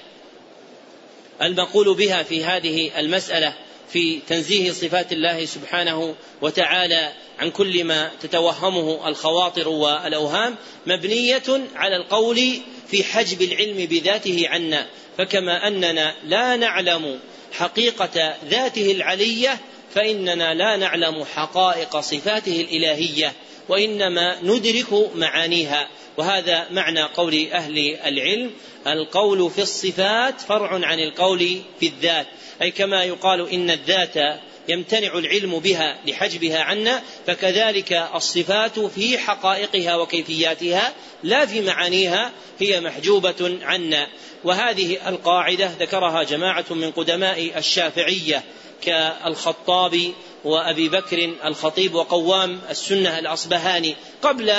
[1.42, 3.54] المقول بها في هذه المسألة
[3.88, 12.60] في تنزيه صفات الله سبحانه وتعالى عن كل ما تتوهمه الخواطر والأوهام مبنية على القول
[12.88, 14.86] في حجب العلم بذاته عنا.
[15.18, 17.20] فكما أننا لا نعلم
[17.52, 19.58] حقيقة ذاته العلية
[19.94, 23.32] فإننا لا نعلم حقائق صفاته الإلهية
[23.68, 25.88] وإنما ندرك معانيها.
[26.16, 28.50] وهذا معنى قول أهل العلم
[28.86, 32.26] القول في الصفات فرع عن القول في الذات.
[32.62, 40.92] أي كما يقال إن الذات يمتنع العلم بها لحجبها عنا فكذلك الصفات في حقائقها وكيفياتها
[41.22, 44.08] لا في معانيها هي محجوبة عنا.
[44.44, 48.42] وهذه القاعدة ذكرها جماعة من قدماء الشافعية
[48.82, 54.50] كالخطابي وأبي بكر الخطيب وقوام السنة الأصبهاني قبل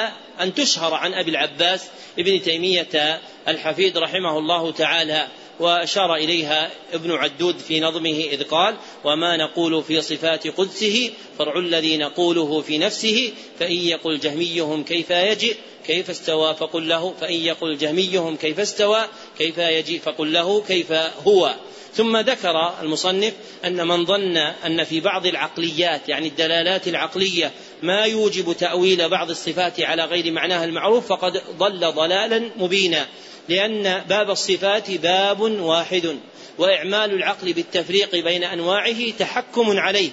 [0.41, 1.85] أن تشهر عن أبي العباس
[2.19, 5.27] ابن تيمية الحفيد رحمه الله تعالى.
[5.59, 11.97] وأشار إليها ابن عدود في نظمه إذ قال وما نقول في صفات قدسه فرع الذي
[11.97, 18.35] نقوله في نفسه فإن يقل جهميهم كيف يجئ كيف استوى فقل له فإن يقل جهميهم
[18.35, 19.05] كيف استوى
[19.37, 20.91] كيف يجيء فقل له كيف
[21.27, 21.55] هو.
[21.93, 23.33] ثم ذكر المصنف
[23.65, 27.51] أن من ظن أن في بعض العقليات يعني الدلالات العقلية
[27.83, 33.07] ما يوجب تأويل بعض الصفات على غير معناها المعروف فقد ضل ضلالا مبينا.
[33.49, 36.17] لأن باب الصفات باب واحد
[36.57, 40.09] وإعمال العقل بالتفريق بين أنواعه تحكم عليه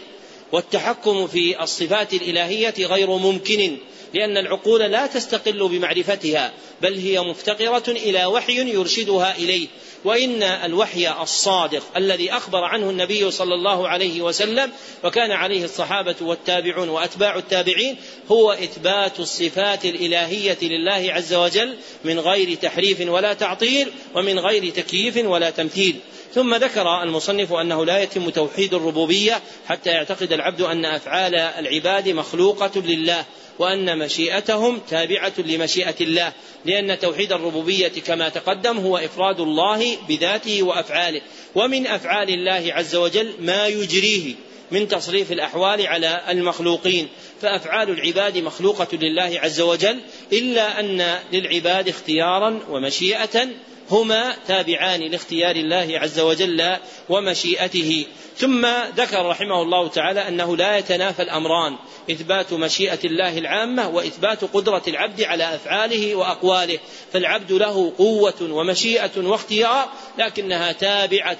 [0.53, 3.77] والتحكم في الصفات الإلهية غير ممكن
[4.15, 9.69] لأن العقول لا تستقل بمعرفتها بل هي مفتقرة إلى وحي يرشدها إليه.
[10.07, 14.73] وإن الوحي الصادق الذي أخبر عنه النبي صلى الله عليه وسلم
[15.05, 17.97] وكان عليه الصحابة والتابعون وأتباع التابعين
[18.31, 25.17] هو إثبات الصفات الإلهية لله عز وجل من غير تحريف ولا تعطيل ومن غير تكييف
[25.17, 25.97] ولا تمثيل.
[26.35, 32.81] ثم ذكر المصنف أنه لا يتم توحيد الربوبية حتى يعتقد العبد أن أفعال العباد مخلوقة
[32.81, 33.25] لله.
[33.59, 36.33] وأن مشيئتهم تابعة لمشيئة الله
[36.65, 41.21] لأن توحيد الربوبية كما تقدم هو إفراد الله بذاته وأفعاله.
[41.55, 44.35] ومن أفعال الله عز وجل ما يجريه
[44.71, 47.09] من تصريف الأحوال على المخلوقين.
[47.43, 50.01] فأفعال العباد مخلوقة لله عز وجل
[50.33, 53.49] إلا أن للعباد اختيارا ومشيئة
[53.91, 56.77] هما تابعان لاختيار الله عز وجل
[57.09, 58.07] ومشيئته.
[58.37, 61.77] ثم ذكر رحمه الله تعالى أنه لا يتنافى الأمران
[62.11, 66.79] إثبات مشيئة الله العامة وإثبات قدرة العبد على أفعاله وأقواله.
[67.13, 71.39] فالعبد له قوة ومشيئة واختيار لكنها تابعة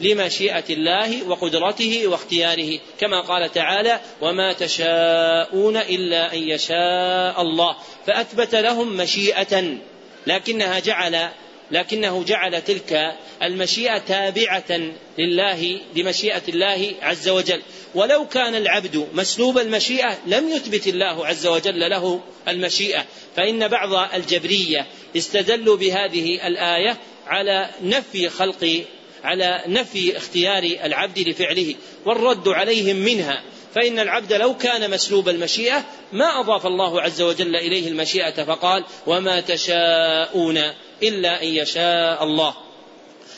[0.00, 2.78] لمشيئة الله وقدرته واختياره.
[3.00, 9.78] كما قال تعالى وما تشاءون إلا أن يشاء الله فأثبت لهم مشيئة
[10.26, 11.28] لكنها جعل
[11.70, 14.80] لكنه جعل تلك المشيئة تابعة
[15.18, 17.62] لله لمشيئة الله عز وجل.
[17.94, 23.04] ولو كان العبد مسلوب المشيئة لم يثبت الله عز وجل له المشيئة.
[23.36, 28.84] فإن بعض الجبرية استدلوا بهذه الآية على نفي خلق
[29.24, 31.74] على نفي اختيار العبد لفعله
[32.06, 33.42] والرد عليهم منها.
[33.74, 39.40] فإن العبد لو كان مسلوب المشيئة ما أضاف الله عز وجل إليه المشيئة فقال وما
[39.40, 40.60] تشاءون
[41.02, 42.54] إلا أن يشاء الله.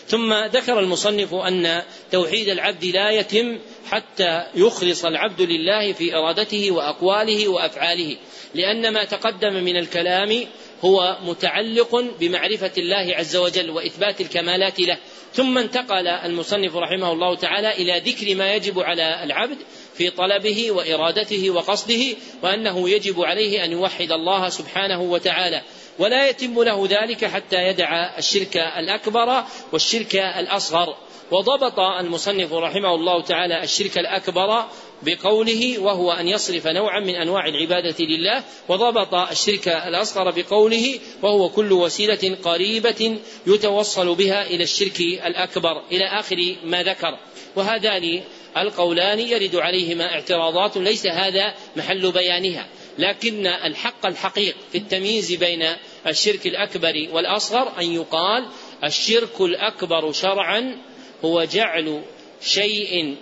[0.09, 3.59] ثم ذكر المصنف أن توحيد العبد لا يتم
[3.91, 8.17] حتى يخلص العبد لله في إرادته وأقواله وأفعاله
[8.55, 10.47] لأن ما تقدم من الكلام
[10.85, 14.99] هو متعلق بمعرفة الله عز وجل وإثبات الكمالات له.
[15.35, 19.57] ثم انتقل المصنف رحمه الله تعالى إلى ذكر ما يجب على العبد
[19.95, 25.63] في طلبه وإرادته وقصده وأنه يجب عليه أن يوحد الله سبحانه وتعالى.
[26.01, 30.97] ولا يتم له ذلك حتى يدع الشرك الأكبر والشرك الأصغر.
[31.31, 34.65] وضبط المصنف رحمه الله تعالى الشرك الأكبر
[35.03, 41.73] بقوله وهو أن يصرف نوعا من أنواع العبادة لله وضبط الشرك الأصغر بقوله وهو كل
[41.73, 47.19] وسيلة قريبة يتوصل بها إلى الشرك الأكبر إلى آخر ما ذكر.
[47.57, 48.21] وهذان
[48.57, 52.67] القولان يرد عليهما اعتراضات ليس هذا محل بيانها
[52.99, 55.67] لكن الحق الحقيق في التمييز بين
[56.07, 58.47] الشرك الأكبر والأصغر أن يقال
[58.85, 60.77] الشرك الأكبر شرعا
[61.25, 62.03] هو جعل
[62.43, 63.17] شيء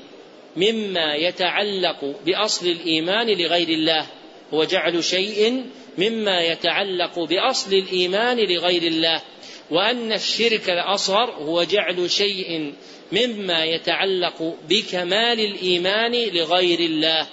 [0.57, 4.07] مما يتعلق بأصل الإيمان لغير الله.
[4.55, 5.65] هو جعل شيء
[5.99, 9.23] مما يتعلق بأصل الإيمان لغير الله.
[9.71, 12.73] وأن الشرك الأصغر هو جعل شيء
[13.13, 17.27] مما يتعلق بكمال الإيمان لغير الله.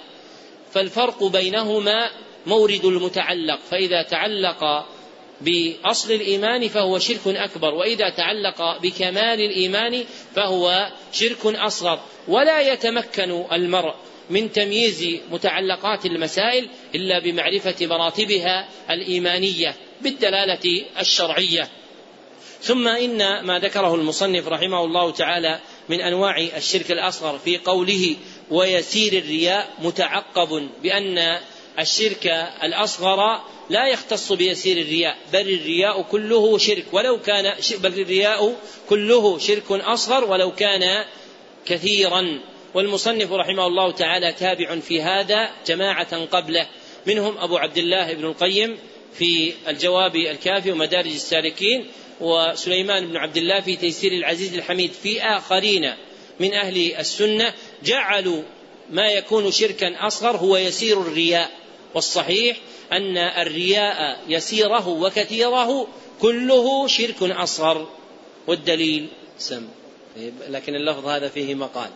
[0.72, 2.10] فالفرق بينهما
[2.46, 3.58] مورد المتعلق.
[3.70, 4.86] فإذا تعلق
[5.40, 12.00] بأصل الإيمان فهو شرك أكبر وإذا تعلق بكمال الإيمان فهو شرك أصغر.
[12.28, 13.94] ولا يتمكن المرء
[14.30, 21.68] من تمييز متعلقات المسائل إلا بمعرفة مراتبها الإيمانية بالدلالة الشرعية.
[22.60, 28.16] ثم إن ما ذكره المصنف رحمه الله تعالى من أنواع الشرك الأصغر في قوله
[28.50, 31.38] ويسير الرياء متعقب بأن
[31.78, 32.26] الشرك
[32.62, 36.84] الأصغر لا يختص بيسير الرياء بل الرياء كله شرك.
[36.92, 38.56] ولو كان بل الرياء
[38.88, 41.04] كله شرك أصغر ولو كان
[41.66, 42.40] كثيرا.
[42.74, 46.66] والمصنف رحمه الله تعالى تابع في هذا جماعة قبله.
[47.06, 48.78] منهم أبو عبد الله بن القيم
[49.18, 51.86] في الجواب الكافي ومدارج السالكين
[52.20, 55.94] وسليمان بن عبد الله في تيسير العزيز الحميد في آخرين
[56.40, 57.54] من أهل السنة.
[57.84, 58.42] جعلوا
[58.90, 61.50] ما يكون شركا أصغر هو يسير الرياء.
[61.96, 62.56] والصحيح
[62.92, 65.88] أن الرياء يسيره وكثيره
[66.20, 67.88] كله شرك أصغر
[68.46, 69.68] والدليل سم.
[70.48, 71.90] لكن اللفظ هذا فيه مقال.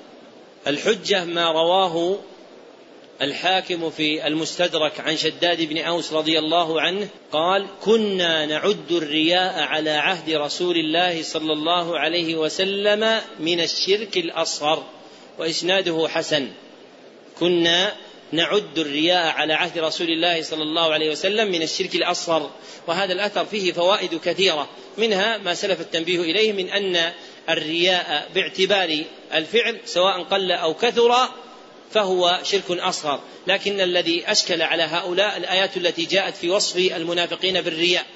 [0.66, 2.18] الحجة ما رواه
[3.22, 9.90] الحاكم في المستدرك عن شداد بن أوس رضي الله عنه قال كنا نعد الرياء على
[9.90, 14.84] عهد رسول الله صلى الله عليه وسلم من الشرك الأصغر
[15.38, 16.48] وإسناده حسن.
[17.40, 17.92] كنا
[18.32, 22.50] نعد الرياء على عهد رسول الله صلى الله عليه وسلم من الشرك الأصغر.
[22.86, 24.68] وهذا الأثر فيه فوائد كثيرة.
[24.98, 27.12] منها ما سلف التنبيه إليه من أن
[27.48, 31.28] الرياء باعتبار الفعل سواء قل أو كثر
[31.92, 33.20] فهو شرك أصغر.
[33.46, 38.06] لكن الذي أشكل على هؤلاء الآيات التي جاءت في وصف المنافقين بالرياء.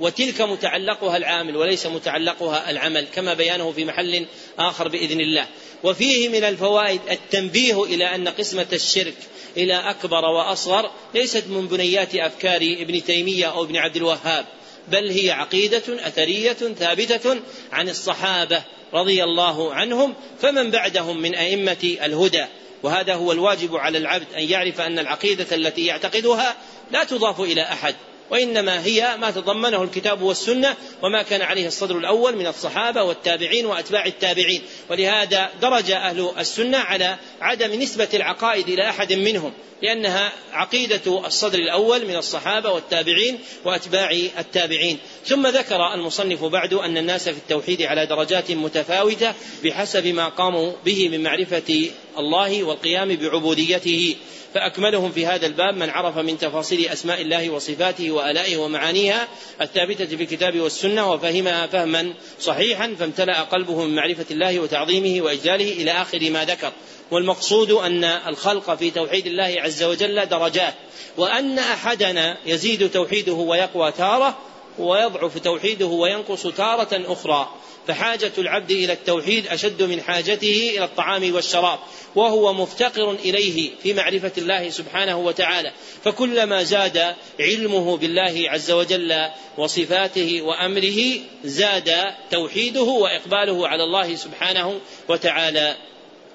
[0.00, 4.26] وتلك متعلقها العامل وليس متعلقها العمل كما بيانه في محل
[4.58, 5.46] آخر بإذن الله.
[5.84, 9.14] وفيه من الفوائد التنبيه إلى أن قسمة الشرك
[9.56, 14.46] إلى أكبر وأصغر ليست من بنيات أفكار ابن تيمية أو ابن عبد الوهاب
[14.88, 17.40] بل هي عقيدة أثرية ثابتة
[17.72, 18.62] عن الصحابة
[18.94, 22.44] رضي الله عنهم فمن بعدهم من أئمة الهدى.
[22.82, 26.56] وهذا هو الواجب على العبد أن يعرف أن العقيدة التي يعتقدها
[26.90, 27.94] لا تضاف إلى أحد.
[28.32, 34.06] وإنما هي ما تضمنه الكتاب والسنة وما كان عليه الصدر الأول من الصحابة والتابعين وأتباع
[34.06, 34.62] التابعين.
[34.90, 42.06] ولهذا درج أهل السنة على عدم نسبة العقائد إلى أحد منهم لأنها عقيدة الصدر الأول
[42.06, 44.98] من الصحابة والتابعين وأتباع التابعين.
[45.26, 51.08] ثم ذكر المصنف بعد أن الناس في التوحيد على درجات متفاوتة بحسب ما قاموا به
[51.08, 54.16] من معرفة الله والقيام بعبوديته
[54.54, 59.28] فأكملهم في هذا الباب من عرف من تفاصيل أسماء الله وصفاته وآلائه ومعانيها
[59.60, 65.90] الثابتة في الكتاب والسنة وفهمها فهما صحيحا فامتلأ قلبه من معرفة الله وتعظيمه وإجلاله إلى
[65.90, 66.72] آخر ما ذكر.
[67.10, 70.74] والمقصود أن الخلق في توحيد الله عز وجل درجات
[71.16, 74.38] وأن أحدنا يزيد توحيده ويقوى تارة
[74.78, 77.48] ويضعف توحيده وينقص تارة أخرى.
[77.86, 81.78] فحاجة العبد إلى التوحيد أشد من حاجته إلى الطعام والشراب
[82.14, 85.72] وهو مفتقر إليه في معرفة الله سبحانه وتعالى.
[86.04, 89.28] فكلما زاد علمه بالله عز وجل
[89.58, 91.94] وصفاته وأمره زاد
[92.30, 95.76] توحيده وإقباله على الله سبحانه وتعالى.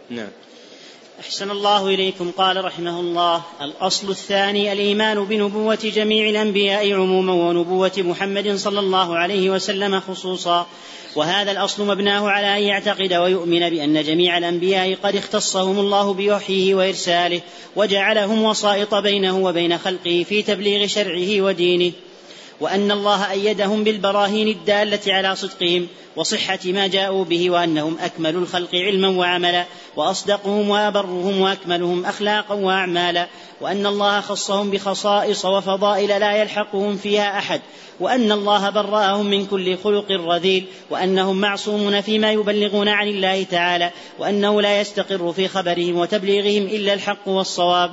[0.09, 0.29] نعم.
[1.20, 2.32] أحسن الله إليكم.
[2.32, 9.49] قال رحمه الله الأصل الثاني الإيمان بنبوة جميع الأنبياء عموما ونبوة محمد صلى الله عليه
[9.49, 10.68] وسلم خصوصا.
[11.15, 17.41] وهذا الأصل مبناه على أن يعتقد ويؤمن بأن جميع الأنبياء قد اختصهم الله بوحيه وإرساله
[17.76, 21.91] وجعلهم وسائط بينه وبين خلقه في تبليغ شرعه ودينه.
[22.62, 29.08] وأن الله أيدهم بالبراهين الدالة على صدقهم وصحة ما جاءوا به وأنهم أكمل الخلق علما
[29.08, 33.28] وعملا وأصدقهم وأبرهم وأكملهم أخلاقا وأعمالا
[33.62, 37.62] وأن الله خصهم بخصائص وفضائل لا يلحقهم فيها أحد
[37.99, 44.62] وأن الله برأهم من كل خلق رذيل وأنهم معصومون فيما يبلغون عن الله تعالى وأنه
[44.62, 47.91] لا يستقر في خبرهم وتبليغهم إلا الحق والصواب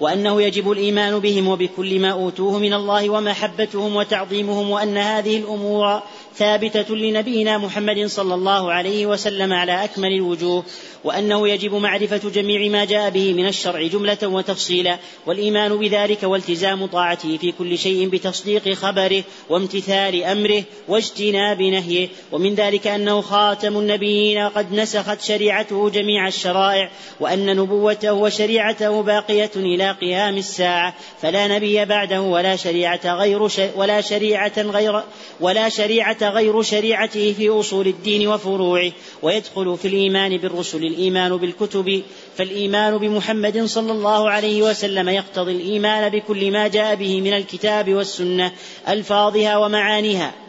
[0.00, 6.02] وأنه يجب الإيمان بهم وبكل ما أوتوه من الله ومحبتهم وتعظيمهم وأن هذه الأمور
[6.36, 10.64] ثابتة لنبينا محمد صلى الله عليه وسلم على أكمل الوجوه
[11.04, 17.36] وأنه يجب معرفة جميع ما جاء به من الشرع جملة وتفصيلا والإيمان بذلك والتزام طاعته
[17.36, 24.72] في كل شيء بتصديق خبره وامتثال أمره واجتناب نهيه ومن ذلك أنه خاتم النبيين قد
[24.72, 32.56] نسخت شريعته جميع الشرائع وأن نبوته وشريعته باقية إلى قيام الساعة فلا نبي بعده ولا
[32.56, 35.02] شريعة غير ولا شريعة غير
[35.40, 38.92] ولا شريعة غير شريعته في أصول الدين وفروعه
[39.22, 42.02] ويدخل في الإيمان بالرسل الإيمان بالكتب
[42.36, 48.52] فالإيمان بمحمد صلى الله عليه وسلم يقتضي الإيمان بكل ما جاء به من الكتاب والسنة
[48.88, 50.47] ألفاظها ومعانيها.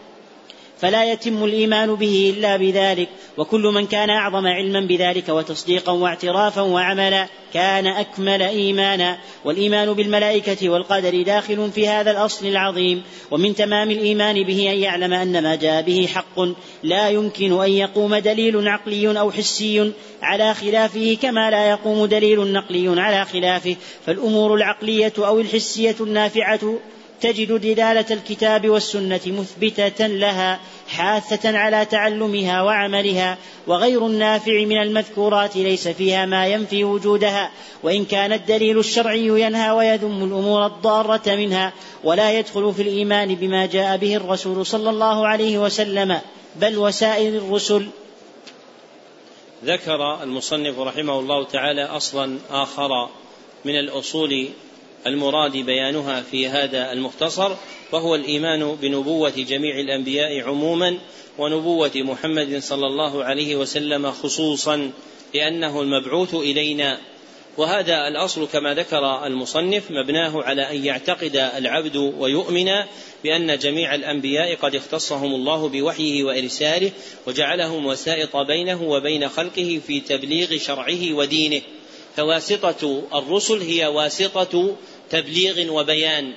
[0.82, 7.28] فلا يتم الإيمان به إلا بذلك وكل من كان أعظم علما بذلك وتصديقا واعترافا وعملا
[7.54, 9.18] كان أكمل إيمانا.
[9.46, 15.44] والإيمان بالملائكة والقدر داخل في هذا الأصل العظيم ومن تمام الإيمان به أن يعلم أن
[15.44, 16.40] ما جاء به حق.
[16.84, 23.02] لا يمكن أن يقوم دليل عقلي أو حسي على خلافه كما لا يقوم دليل نقلي
[23.02, 23.76] على خلافه.
[24.06, 26.80] فالأمور العقلية أو الحسية النافعة
[27.22, 35.88] تجد دلالة الكتاب والسنة مثبتة لها حاثة على تعلمها وعملها وغير النافع من المذكورات ليس
[35.88, 37.52] فيها ما ينفي وجودها
[37.84, 43.98] وإن كان الدليل الشرعي ينهى ويذم الأمور الضارة منها ولا يدخل في الإيمان بما جاء
[43.98, 46.20] به الرسول صلى الله عليه وسلم
[46.56, 47.88] بل وسائر الرسل.
[49.66, 53.10] ذكر المصنف رحمه الله تعالى أصلا آخر
[53.66, 54.50] من الأصول
[55.08, 57.52] المراد بيانها في هذا المختصر
[57.92, 60.98] وهو الإيمان بنبوة جميع الأنبياء عموما
[61.38, 64.92] ونبوة محمد صلى الله عليه وسلم خصوصا
[65.34, 66.98] لأنه المبعوث إلينا.
[67.58, 72.72] وهذا الأصل كما ذكر المصنف مبناه على أن يعتقد العبد ويؤمن
[73.24, 76.92] بأن جميع الأنبياء قد اختصهم الله بوحيه وإرساله
[77.28, 81.62] وجعلهم وسائط بينه وبين خلقه في تبليغ شرعه ودينه.
[82.16, 84.76] فواسطة الرسل هي واسطة
[85.10, 86.34] تبليغ وبيان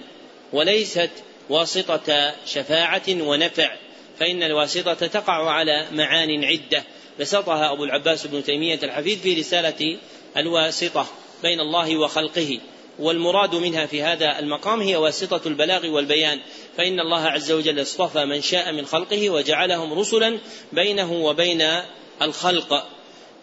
[0.53, 1.11] وليست
[1.51, 3.77] واسطة شفاعة ونفع
[4.19, 6.85] فإن الواسطة تقع على معان عدة.
[7.21, 9.99] بسطها أبو العباس بن تيمية الحفيد في رسالة
[10.37, 11.07] الواسطة
[11.43, 12.61] بين الله وخلقه
[12.99, 16.41] والمراد منها في هذا المقام هي واسطة البلاغ والبيان.
[16.77, 20.39] فإن الله عز وجل اصطفى من شاء من خلقه وجعلهم رسلا
[20.73, 21.63] بينه وبين
[22.23, 22.87] الخلق.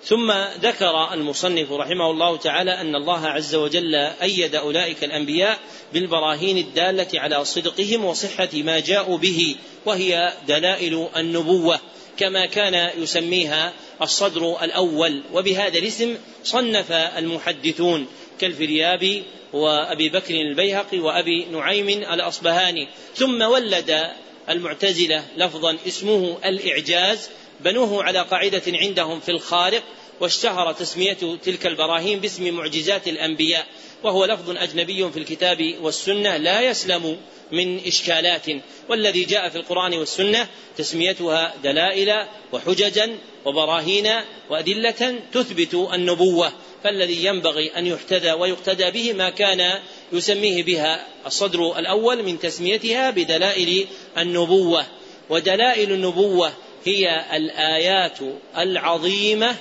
[0.03, 0.31] ثم
[0.61, 5.59] ذكر المصنف رحمه الله تعالى أن الله عز وجل أيد أولئك الأنبياء
[5.93, 11.79] بالبراهين الدالة على صدقهم وصحة ما جاءوا به وهي دلائل النبوة
[12.17, 18.07] كما كان يسميها الصدر الأول وبهذا الاسم صنف المحدثون
[18.39, 19.23] كالفريابي
[19.53, 24.09] وأبي بكر البيهقي وأبي نعيم الأصبهاني ثم ولد
[24.49, 27.29] المعتزلة لفظا اسمه الإعجاز
[27.59, 29.83] بنوه على قاعدة عندهم في الخارق
[30.19, 33.65] واشتهر تسمية تلك البراهين باسم معجزات الأنبياء
[34.03, 37.17] وهو لفظ أجنبي في الكتاب والسنة لا يسلم
[37.51, 38.45] من إشكالات.
[38.89, 40.47] والذي جاء في القرآن والسنة
[40.77, 44.09] تسميتها دلائل وحججا وبراهين
[44.49, 46.51] وأدلة تثبت النبوة.
[46.83, 49.79] فالذي ينبغي أن يحتذى ويقتدى به ما كان
[50.13, 53.87] يسميه بها الصدر الأول من تسميتها بدلائل
[54.17, 54.85] النبوة.
[55.29, 56.53] ودلائل النبوة
[56.85, 58.17] هي الآيات
[58.57, 59.55] العظيمة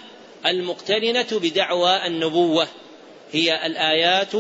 [0.47, 2.69] المقترنة بدعوى النبوة.
[3.33, 4.33] هي الآيات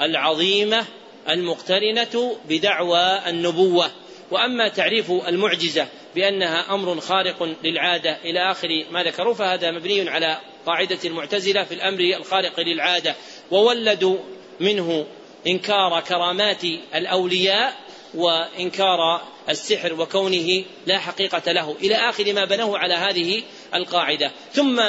[0.00, 0.84] العظيمة
[1.28, 3.90] المقترنة بدعوى النبوة.
[4.30, 10.98] وأما تعريف المعجزة بأنها أمر خارق للعادة إلى آخر ما ذكروا فهذا مبني على قاعدة
[11.04, 13.14] المعتزله في الأمر الخارق للعادة.
[13.50, 14.16] وولدوا
[14.60, 15.06] منه
[15.46, 16.64] إنكار كرامات
[16.94, 23.42] الأولياء وإنكار السحر وكونه لا حقيقة له إلى آخر ما بنوه على هذه
[23.74, 24.32] القاعدة.
[24.52, 24.82] ثم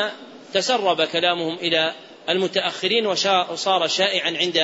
[0.53, 1.93] تسرب كلامهم إلى
[2.30, 4.57] المتأخرين وصار شائعا عند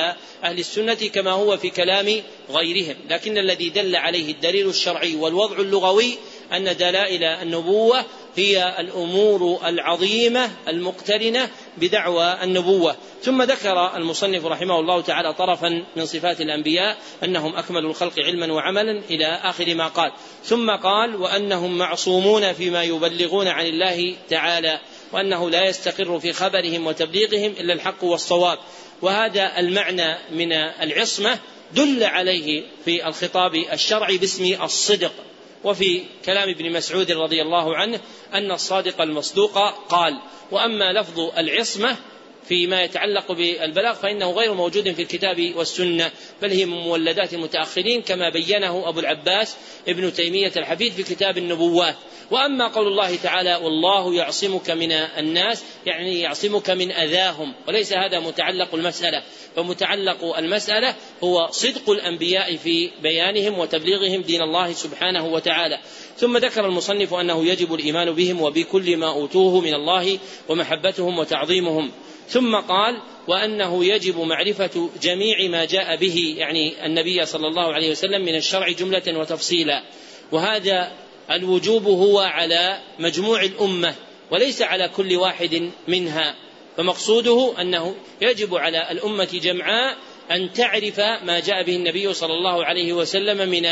[0.44, 2.96] أهل السنة كما هو في كلام غيرهم.
[3.10, 6.18] لكن الذي دل عليه الدليل الشرعي والوضع اللغوي
[6.52, 8.04] أن دلائل النبوة
[8.36, 12.96] هي الأمور العظيمة المقترنة بدعوى النبوة.
[13.22, 19.02] ثم ذكر المصنف رحمه الله تعالى طرفا من صفات الأنبياء أنهم أكمل الخلق علما وعملا
[19.10, 20.12] إلى آخر ما قال.
[20.44, 24.80] ثم قال وأنهم معصومون فيما يبلغون عن الله تعالى
[25.12, 28.58] وأنه لا يستقر في خبرهم وتبليغهم إلا الحق والصواب.
[29.02, 31.38] وهذا المعنى من العصمة
[31.72, 35.12] دل عليه في الخطاب الشرعي باسم الصدق.
[35.64, 38.00] وفي كلام ابن مسعود رضي الله عنه
[38.34, 39.58] أن الصادق المصدوق
[39.88, 41.96] قال وأما لفظ العصمة
[42.48, 46.10] فيما يتعلق بالبلاغ فإنه غير موجود في الكتاب والسنة
[46.42, 49.56] بل هي من مولدات المتأخرين كما بينه أبو العباس
[49.88, 51.94] ابن تيمية الحفيد في كتاب النبوات.
[52.30, 58.74] وأما قول الله تعالى والله يعصمك من الناس يعني يعصمك من أذاهم وليس هذا متعلق
[58.74, 59.22] المسألة.
[59.56, 65.78] فمتعلق المسألة هو صدق الأنبياء في بيانهم وتبليغهم دين الله سبحانه وتعالى.
[66.16, 70.18] ثم ذكر المصنف أنه يجب الإيمان بهم وبكل ما أوتوه من الله
[70.48, 71.90] ومحبتهم وتعظيمهم.
[72.28, 78.24] ثم قال وأنه يجب معرفة جميع ما جاء به يعني النبي صلى الله عليه وسلم
[78.24, 79.82] من الشرع جملة وتفصيلا.
[80.32, 80.92] وهذا
[81.30, 83.94] الوجوب هو على مجموع الأمة
[84.30, 86.34] وليس على كل واحد منها.
[86.76, 89.96] فمقصوده أنه يجب على الأمة جمعاء
[90.30, 93.66] أن تعرف ما جاء به النبي صلى الله عليه وسلم من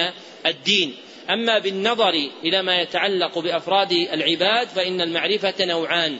[0.47, 0.95] الدين.
[1.31, 6.19] أما بالنظر إلى ما يتعلق بأفراد العباد فإن المعرفة نوعان.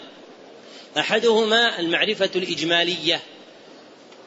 [0.99, 3.21] أحدهما المعرفة الإجمالية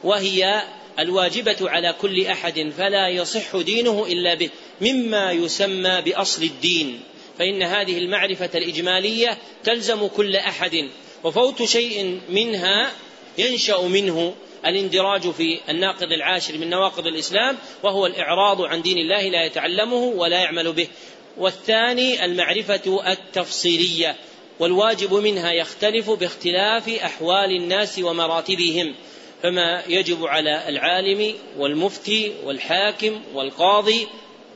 [0.04, 0.62] وهي
[0.98, 4.50] الواجبة على كل أحد فلا يصح دينه إلا به
[4.80, 7.00] مما يسمى بأصل الدين
[7.38, 10.88] فإن هذه المعرفة الإجمالية تلزم كل أحد
[11.24, 12.92] وفوت شيء منها
[13.38, 14.34] ينشأ منه
[14.66, 20.38] الاندراج في الناقض العاشر من نواقض الإسلام وهو الإعراض عن دين الله لا يتعلمه ولا
[20.38, 20.88] يعمل به
[21.36, 24.16] والثاني المعرفة التفصيلية.
[24.60, 28.94] والواجب منها يختلف باختلاف أحوال الناس ومراتبهم
[29.42, 34.06] فما يجب على العالم والمفتي والحاكم والقاضي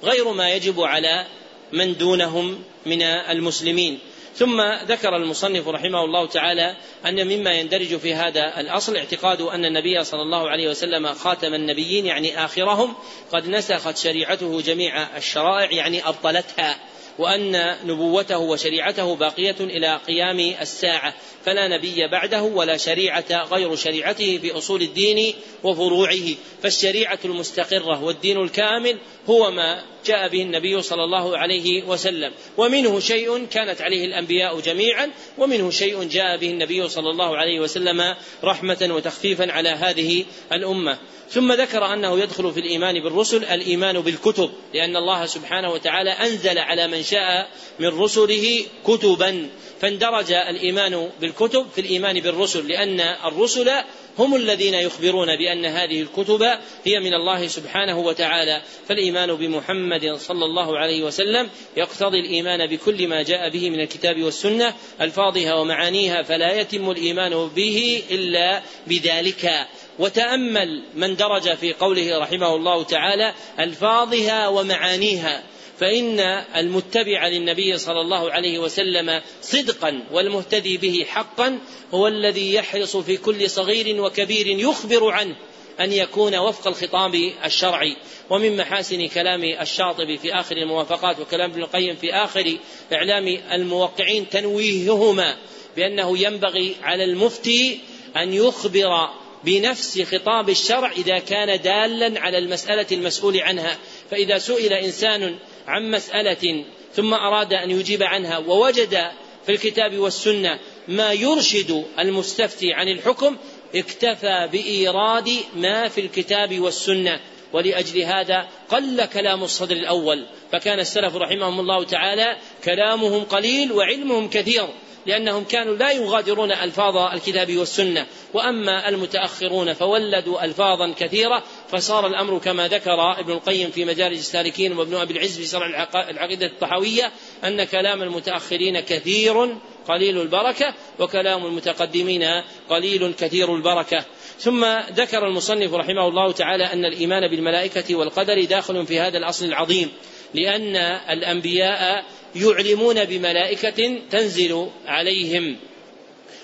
[0.02, 1.26] غير ما يجب على
[1.72, 3.98] من دونهم من المسلمين.
[4.34, 6.76] ثم ذكر المصنف رحمه الله تعالى
[7.06, 12.06] أن مما يندرج في هذا الأصل اعتقاد أن النبي صلى الله عليه وسلم خاتم النبيين
[12.06, 12.94] يعني آخرهم
[13.32, 16.78] قد نسخت شريعته جميع الشرائع يعني أبطلتها.
[17.18, 21.14] وأن نبوته وشريعته باقية إلى قيام الساعة.
[21.44, 26.34] فلا نبي بعده ولا شريعة غير شريعته في أصول الدين وفروعه.
[26.62, 28.98] فالشريعة المستقرة والدين الكامل
[29.30, 32.32] هو ما جاء به النبي صلى الله عليه وسلم.
[32.56, 38.14] ومنه شيء كانت عليه الأنبياء جميعا ومنه شيء جاء به النبي صلى الله عليه وسلم
[38.44, 40.98] رحمة وتخفيفا على هذه الأمة.
[41.30, 46.88] ثم ذكر أنه يدخل في الإيمان بالرسل الإيمان بالكتب لأن الله سبحانه وتعالى أنزل على
[46.88, 49.48] من شاء من رسله كتبا.
[49.80, 53.70] فاندرج الإيمان بالكتب في الإيمان بالرسل لأن الرسل
[54.18, 56.42] هم الذين يخبرون بأن هذه الكتب
[56.84, 58.62] هي من الله سبحانه وتعالى.
[58.88, 64.74] فالإيمان بمحمد صلى الله عليه وسلم يقتضي الإيمان بكل ما جاء به من الكتاب والسنة
[65.00, 69.66] ألفاظها ومعانيها فلا يتم الإيمان به إلا بذلك.
[69.98, 75.42] وتأمل من درج في قوله رحمه الله تعالى ألفاظها ومعانيها
[75.80, 76.20] فإن
[76.56, 81.58] المتبع للنبي صلى الله عليه وسلم صدقا والمهتدي به حقا
[81.94, 85.36] هو الذي يحرص في كل صغير وكبير يخبر عنه
[85.80, 87.14] أن يكون وفق الخطاب
[87.44, 87.96] الشرعي.
[88.30, 92.56] ومن محاسن كلام الشاطبي في آخر الموافقات وكلام ابن القيم في آخر
[92.92, 95.36] إعلام الموقعين تنويههما
[95.76, 97.80] بأنه ينبغي على المفتي
[98.16, 99.08] أن يخبر
[99.44, 103.78] بنفس خطاب الشرع إذا كان دالا على المسألة المسؤول عنها.
[104.10, 106.64] فإذا سئل إنسان عن مسألة
[106.94, 109.10] ثم أراد أن يجيب عنها ووجد
[109.46, 113.36] في الكتاب والسنة ما يرشد المستفتي عن الحكم
[113.74, 117.20] اكتفى بإيراد ما في الكتاب والسنة.
[117.52, 120.26] ولأجل هذا قل كلام الصدر الأول.
[120.52, 124.68] فكان السلف رحمهم الله تعالى كلامهم قليل وعلمهم كثير.
[125.10, 132.68] لأنهم كانوا لا يغادرون ألفاظ الكتاب والسنة وأما المتأخرون فولدوا ألفاظا كثيرة فصار الأمر كما
[132.68, 137.12] ذكر ابن القيم في مدارج السالكين وابن أبي العز في شرع العقيدة الطحوية
[137.44, 139.56] أن كلام المتأخرين كثير
[139.88, 142.24] قليل البركة وكلام المتقدمين
[142.68, 144.04] قليل كثير البركة.
[144.38, 149.90] ثم ذكر المصنف رحمه الله تعالى أن الإيمان بالملائكة والقدر داخل في هذا الأصل العظيم
[150.34, 150.76] لأن
[151.10, 152.04] الأنبياء
[152.36, 155.56] يعلمون بملائكة تنزل عليهم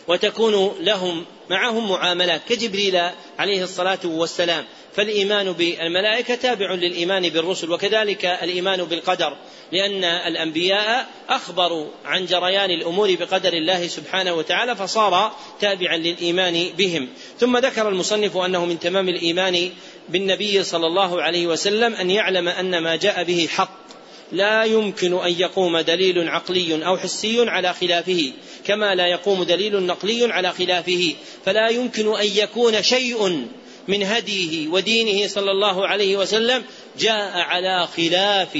[0.08, 3.00] وتكون لهم معهم معاملات كجبريل
[3.38, 4.64] عليه الصلاة والسلام.
[4.96, 9.36] فالإيمان بالملائكة تابع للإيمان بالرسل وكذلك الإيمان بالقدر
[9.72, 17.08] لأن الأنبياء أخبروا عن جريان الأمور بقدر الله سبحانه وتعالى فصار تابعا للإيمان بهم.
[17.40, 19.70] ثم ذكر المصنف أنه من تمام الإيمان
[20.08, 23.85] بالنبي صلى الله عليه وسلم أن يعلم أن ما جاء به حق.
[24.32, 28.32] لا يمكن أن يقوم دليل عقلي أو حسي على خلافه
[28.64, 31.14] كما لا يقوم دليل نقلي على خلافه.
[31.44, 33.46] فلا يمكن أن يكون شيء
[33.88, 36.64] من هديه ودينه صلى الله عليه وسلم
[36.98, 38.58] جاء على خلاف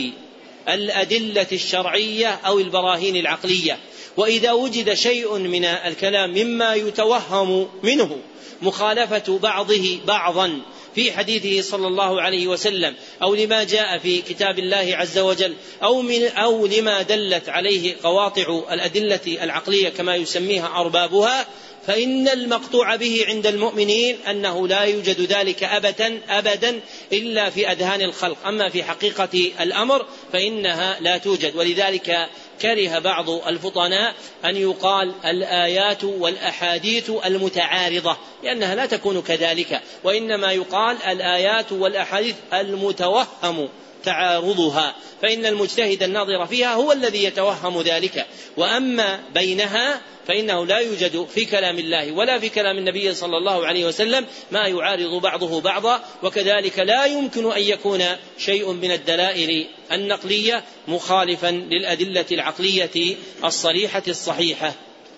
[0.69, 3.79] الأدلة الشرعية أو البراهين العقلية.
[4.17, 8.19] وإذا وجد شيء من الكلام مما يتوهم منه
[8.63, 10.61] مخالفة بعضه بعضا
[10.97, 16.03] في حديثه صلى الله عليه وسلم أو لما جاء في كتاب الله عز وجل أو
[16.03, 21.47] من أو لما دلت عليه قواطع الأدلة العقلية كما يسميها أربابها
[21.87, 26.81] فإن المقطوع به عند المؤمنين أنه لا يوجد ذلك أبدا أبدا
[27.13, 28.47] إلا في أذهان الخلق.
[28.47, 31.57] أما في حقيقة الأمر فإنها لا توجد.
[31.57, 32.29] ولذلك
[32.63, 41.73] كره بعض الفطناء أن يقال الآيات والأحاديث المتعارضة لأنها لا تكون كذلك وإنما يقال الآيات
[41.73, 43.69] والأحاديث المتوهم.
[44.07, 48.27] تعارضها فإن المجتهد الناظر فيها هو الذي يتوهم ذلك.
[48.57, 53.87] وأما بينها فإنه لا يوجد في كلام الله ولا في كلام النبي صلى الله عليه
[53.87, 58.03] وسلم ما يعارض بعضه بعضا وكذلك لا يمكن أن يكون
[58.39, 64.73] شيء من الدلائل النقلية مخالفا للأدلة العقلية الصريحة الصحيحة.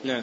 [0.04, 0.22] نعم.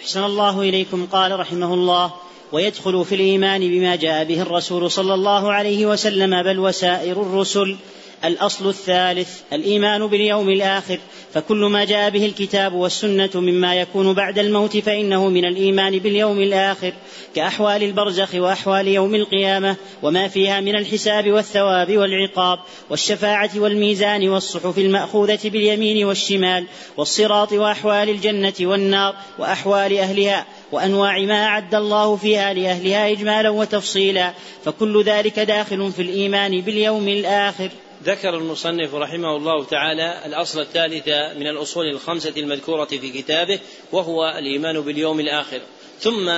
[0.00, 1.06] أحسن الله إليكم.
[1.06, 2.12] قال رحمه الله
[2.52, 7.76] ويدخل في الإيمان بما جاء به الرسول صلى الله عليه وسلم بل وسائر الرسل.
[8.24, 10.98] الأصل الثالث الإيمان باليوم الآخر.
[11.34, 16.92] فكل ما جاء به الكتاب والسنة مما يكون بعد الموت فإنه من الإيمان باليوم الآخر
[17.34, 22.58] كأحوال البرزخ وأحوال يوم القيامة وما فيها من الحساب والثواب والعقاب
[22.90, 30.46] والشفاعة والميزان والصحف المأخوذة باليمين والشمال والصراط وأحوال الجنة والنار وأحوال أهلها.
[30.72, 37.70] وأنواع ما أعد الله فيها لأهلها إجمالا وتفصيلا فكل ذلك داخل في الإيمان باليوم الآخر.
[38.04, 43.58] ذكر المصنف رحمه الله تعالى الأصل الثالث من الأصول الخمسة المذكورة في كتابه
[43.92, 45.60] وهو الإيمان باليوم الآخر.
[46.00, 46.30] ثم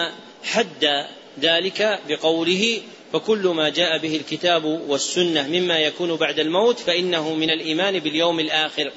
[0.45, 1.07] حد
[1.41, 2.81] ذلك بقوله
[3.13, 8.93] فكل ما جاء به الكتاب والسنة مما يكون بعد الموت فإنه من الإيمان باليوم الآخر.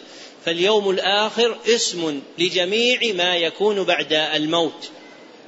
[0.46, 4.90] فاليوم الآخر اسم لجميع ما يكون بعد الموت.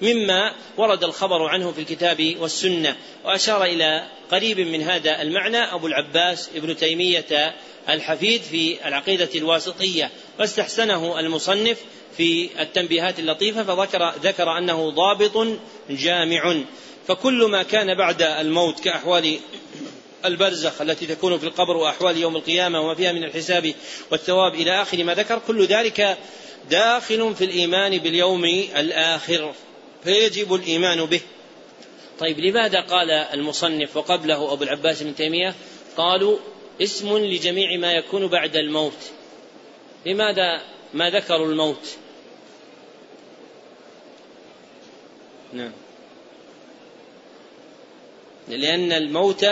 [0.01, 2.95] مما ورد الخبر عنه في الكتاب والسنة.
[3.25, 7.55] وأشار إلى قريب من هذا المعنى أبو العباس ابن تيمية
[7.89, 11.77] الحفيد في العقيدة الواسطية واستحسنه المصنف
[12.17, 15.47] في التنبيهات اللطيفة فذكر ذكر أنه ضابط
[15.89, 16.55] جامع.
[17.07, 19.39] فكل ما كان بعد الموت كأحوال
[20.25, 23.73] البرزخ التي تكون في القبر وأحوال يوم القيامة وما فيها من الحساب
[24.11, 26.17] والثواب إلى آخر ما ذكر كل ذلك
[26.69, 29.53] داخل في الإيمان باليوم الآخر.
[30.06, 31.22] فيجب الإيمان به.
[32.20, 35.56] طيب لماذا قال المصنف وقبله أبو العباس بن تيمية
[35.97, 36.38] قالوا
[36.82, 39.12] اسم لجميع ما يكون بعد الموت؟
[40.06, 40.62] لماذا
[40.93, 41.97] ما ذكروا الموت؟
[45.53, 45.72] نعم.
[48.47, 49.45] لأن الموت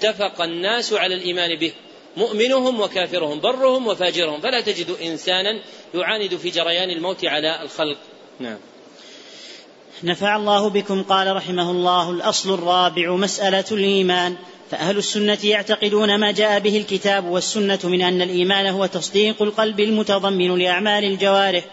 [0.00, 1.72] اتفق الناس على الإيمان به
[2.16, 4.40] مؤمنهم وكافرهم برهم وفاجرهم.
[4.40, 5.62] فلا تجد إنسانا
[5.94, 7.98] يعاند في جريان الموت على الخلق.
[8.40, 8.58] نعم.
[10.04, 14.36] نفع الله بكم قال رحمه الله الأصل الرابع مسألة الإيمان.
[14.70, 20.58] فأهل السنة يعتقدون ما جاء به الكتاب والسنة من أن الإيمان هو تصديق القلب المتضمن
[20.58, 21.64] لأعمال الجوارح.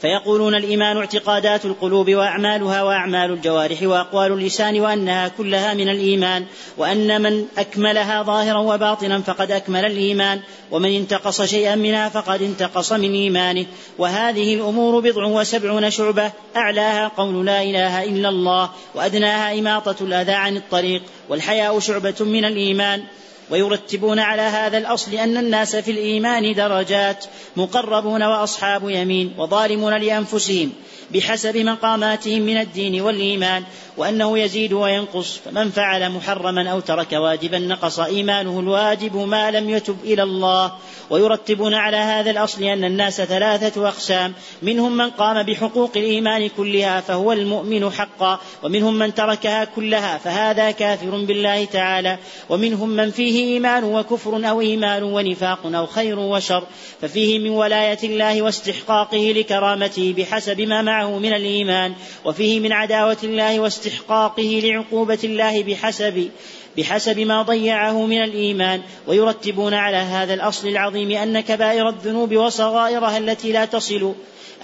[0.00, 6.44] فيقولون الإيمان اعتقادات القلوب وأعمالها وأعمال الجوارح وأقوال اللسان وأنها كلها من الإيمان
[6.76, 10.40] وأن من أكملها ظاهرا وباطنا فقد أكمل الإيمان
[10.70, 13.66] ومن انتقص شيئا منها فقد انتقص من إيمانه.
[13.98, 20.56] وهذه الأمور بضع وسبعون شعبة أعلاها قول لا إله إلا الله وأدناها إماطة الأذى عن
[20.56, 23.02] الطريق والحياء شعبة من الإيمان.
[23.50, 27.24] ويرتبون على هذا الأصل أن الناس في الإيمان درجات
[27.56, 30.72] مقربون وأصحاب يمين وظالمون لأنفسهم
[31.14, 33.64] بحسب مقاماتهم من الدين والإيمان
[33.96, 39.96] وأنه يزيد وينقص فمن فعل محرما أو ترك واجبا نقص إيمانه الواجب ما لم يتب
[40.04, 40.72] إلى الله.
[41.10, 44.32] ويرتبون على هذا الأصل أن الناس ثلاثة أقسام
[44.62, 51.10] منهم من قام بحقوق الإيمان كلها فهو المؤمن حقا ومنهم من تركها كلها فهذا كافر
[51.10, 56.62] بالله تعالى ومنهم من فيه إيمان وكفر أو إيمان ونفاق أو خير وشر
[57.00, 63.60] ففيه من ولاية الله واستحقاقه لكرامته بحسب ما معه من الإيمان وفيه من عداوة الله
[63.60, 66.30] واستحقاقه لعقوبة الله بحسب
[66.76, 68.80] بحسب ما ضيعه من الإيمان.
[69.06, 74.14] ويرتبون على هذا الأصل العظيم أن كبائر الذنوب وصغائرها التي لا تصل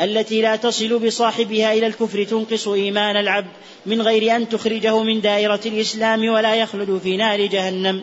[0.00, 3.50] التي لا تصل بصاحبها إلى الكفر تنقص إيمان العبد
[3.86, 8.02] من غير أن تخرجه من دائرة الإسلام ولا يخلد في نار جهنم.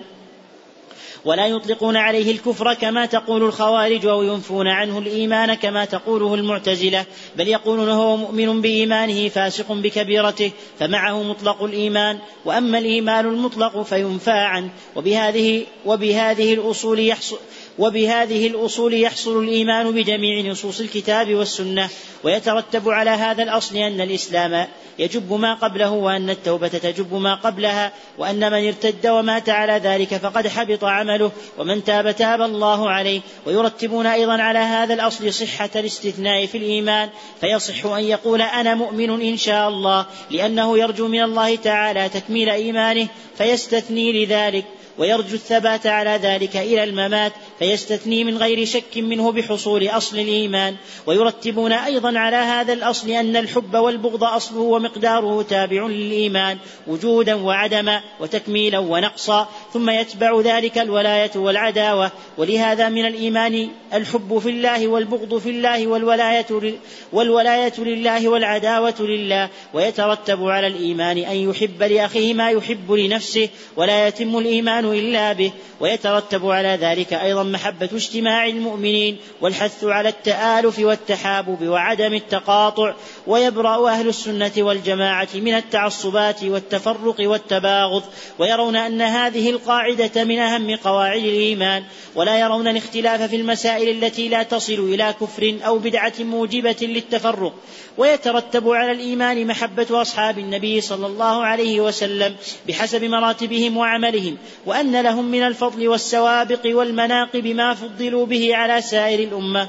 [1.25, 7.05] ولا يطلقون عليه الكفر كما تقول الخوارج أو ينفون عنه الإيمان كما تقوله المعتزلة
[7.37, 14.69] بل يقولون هو مؤمن بإيمانه فاسق بكبيرته فمعه مطلق الإيمان وأما الإيمان المطلق فينفى عنه
[14.95, 17.39] وبهذه وبهذه الأصول يحصل
[17.79, 21.89] وبهذه الأصول يحصل الإيمان بجميع نصوص الكتاب والسنة.
[22.23, 24.67] ويترتب على هذا الأصل أن الإسلام
[24.99, 27.91] يجب ما قبله وأن التوبة تجب ما قبلها.
[28.17, 31.31] وأن من ارتد ومات على ذلك فقد حبط عمله.
[31.57, 33.21] ومن تاب تاب الله عليه.
[33.45, 37.09] ويرتبون أيضا على هذا الأصل صحة الاستثناء في الإيمان.
[37.41, 43.07] فيصح أن يقول أنا مؤمن إن شاء الله لأنه يرجو من الله تعالى تكميل إيمانه
[43.37, 44.65] فيستثني لذلك.
[44.97, 47.33] ويرجو الثبات على ذلك إلى الممات.
[47.63, 50.75] فيستثني من غير شك منه بحصول أصل الإيمان.
[51.05, 56.57] ويرتبون أيضا على هذا الأصل أن الحب والبغض أصله ومقداره تابع للإيمان
[56.87, 62.11] وجودا وعدما وتكميلا ونقصا ثم يتبع ذلك الولاية والعداوة.
[62.37, 66.75] ولهذا من الإيمان الحب في الله والبغض في الله والولاية
[67.13, 69.49] والولاية لله والعداوة لله.
[69.73, 75.51] ويترتب على الإيمان أن يحب لأخيه ما يحب لنفسه ولا يتم الإيمان إلا به.
[75.79, 82.93] ويترتب على ذلك أيضا محبة اجتماع المؤمنين والحث على التآلف والتحابب وعدم التقاطع
[83.27, 88.03] ويبرأ أهل السنة والجماعة من التعصبات والتفرق والتباغض
[88.39, 91.83] ويرون أن هذه القاعدة من أهم قواعد الإيمان
[92.15, 97.53] ولا يرون الاختلاف في المسائل التي لا تصل إلى كفر أو بدعة موجبة للتفرق
[97.97, 102.35] ويترتب على الإيمان محبة أصحاب النبي صلى الله عليه وسلم
[102.67, 109.67] بحسب مراتبهم وعملهم وأن لهم من الفضل والسوابق والمناقب ما فضلوا به على سائر الأمة.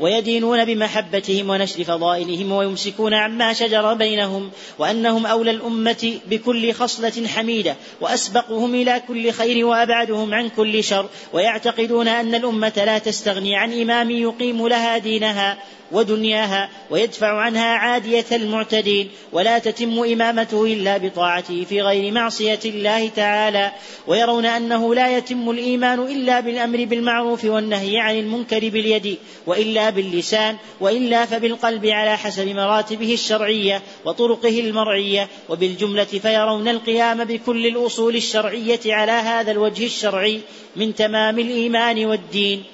[0.00, 8.74] ويدينون بمحبتهم ونشر فضائلهم ويمسكون عما شجر بينهم وأنهم أولى الأمة بكل خصلة حميدة وأسبقهم
[8.74, 14.68] إلى كل خير وأبعدهم عن كل شر ويعتقدون أن الأمة لا تستغني عن إمام يقيم
[14.68, 15.58] لها دينها
[15.92, 23.72] ودنياها ويدفع عنها عادية المعتدين ولا تتم إمامته إلا بطاعته في غير معصية الله تعالى
[24.06, 31.26] ويرون أنه لا يتم الإيمان إلا بالأمر بالمعروف والنهي عن المنكر باليد وإلا باللسان وإلا
[31.26, 39.50] فبالقلب على حسب مراتبه الشرعية وطرقه المرعية وبالجملة فيرون القيام بكل الأصول الشرعية على هذا
[39.50, 40.40] الوجه الشرعي
[40.76, 42.64] من تمام الإيمان والدين.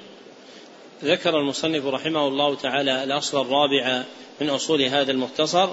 [1.04, 4.02] ذكر المصنف رحمه الله تعالى الأصل الرابع
[4.40, 5.68] من أصول هذا المختصر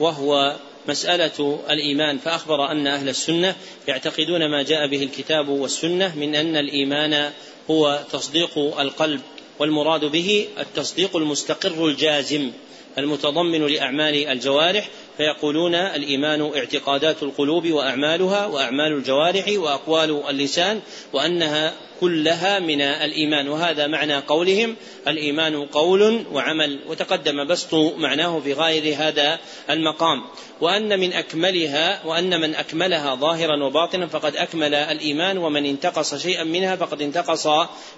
[0.00, 0.56] وهو
[0.88, 3.56] مسألة الإيمان فأخبر أن أهل السنة
[3.88, 7.32] يعتقدون ما جاء به الكتاب والسنة من أن الإيمان
[7.70, 9.20] هو تصديق القلب
[9.60, 12.50] والمراد به التصديق المستقر الجازم
[12.98, 14.88] المتضمن لأعمال الجوارح
[15.20, 20.80] فيقولون الإيمان اعتقادات القلوب وأعمالها وأعمال الجوارح وأقوال اللسان
[21.12, 24.76] وأنها كلها من الإيمان وهذا معنى قولهم
[25.08, 29.38] الإيمان قول وعمل وتقدم بسط معناه في غير هذا
[29.70, 30.22] المقام.
[30.60, 36.76] وأن من أكملها وأن من أكملها ظاهرا وباطنا فقد أكمل الإيمان ومن انتقص شيئا منها
[36.76, 37.46] فقد انتقص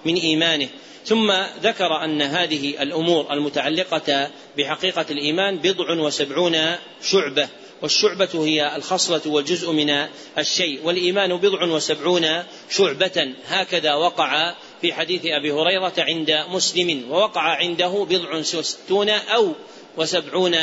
[0.05, 0.67] من إيمانه.
[1.05, 7.47] ثم ذكر أن هذه الأمور المتعلقة بحقيقة الإيمان بضع وسبعون شعبة
[7.81, 13.33] والشعبة هي الخصلة والجزء من الشيء والإيمان بضع وسبعون شعبة.
[13.47, 19.53] هكذا وقع في حديث أبي هريرة عند مسلم ووقع عنده بضع وستون أو
[19.97, 20.55] وسبعون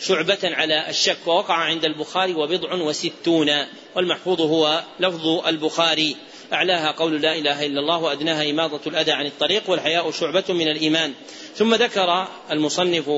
[0.00, 3.50] شعبة على الشك ووقع عند البخاري وبضع وستون
[3.96, 6.16] والمحفوظ هو لفظ البخاري.
[6.52, 11.12] أعلاها قول لا إله إلا الله وأدناها إماضة الأذى عن الطريق والحياء شعبة من الإيمان.
[11.54, 13.10] ثم ذكر المصنف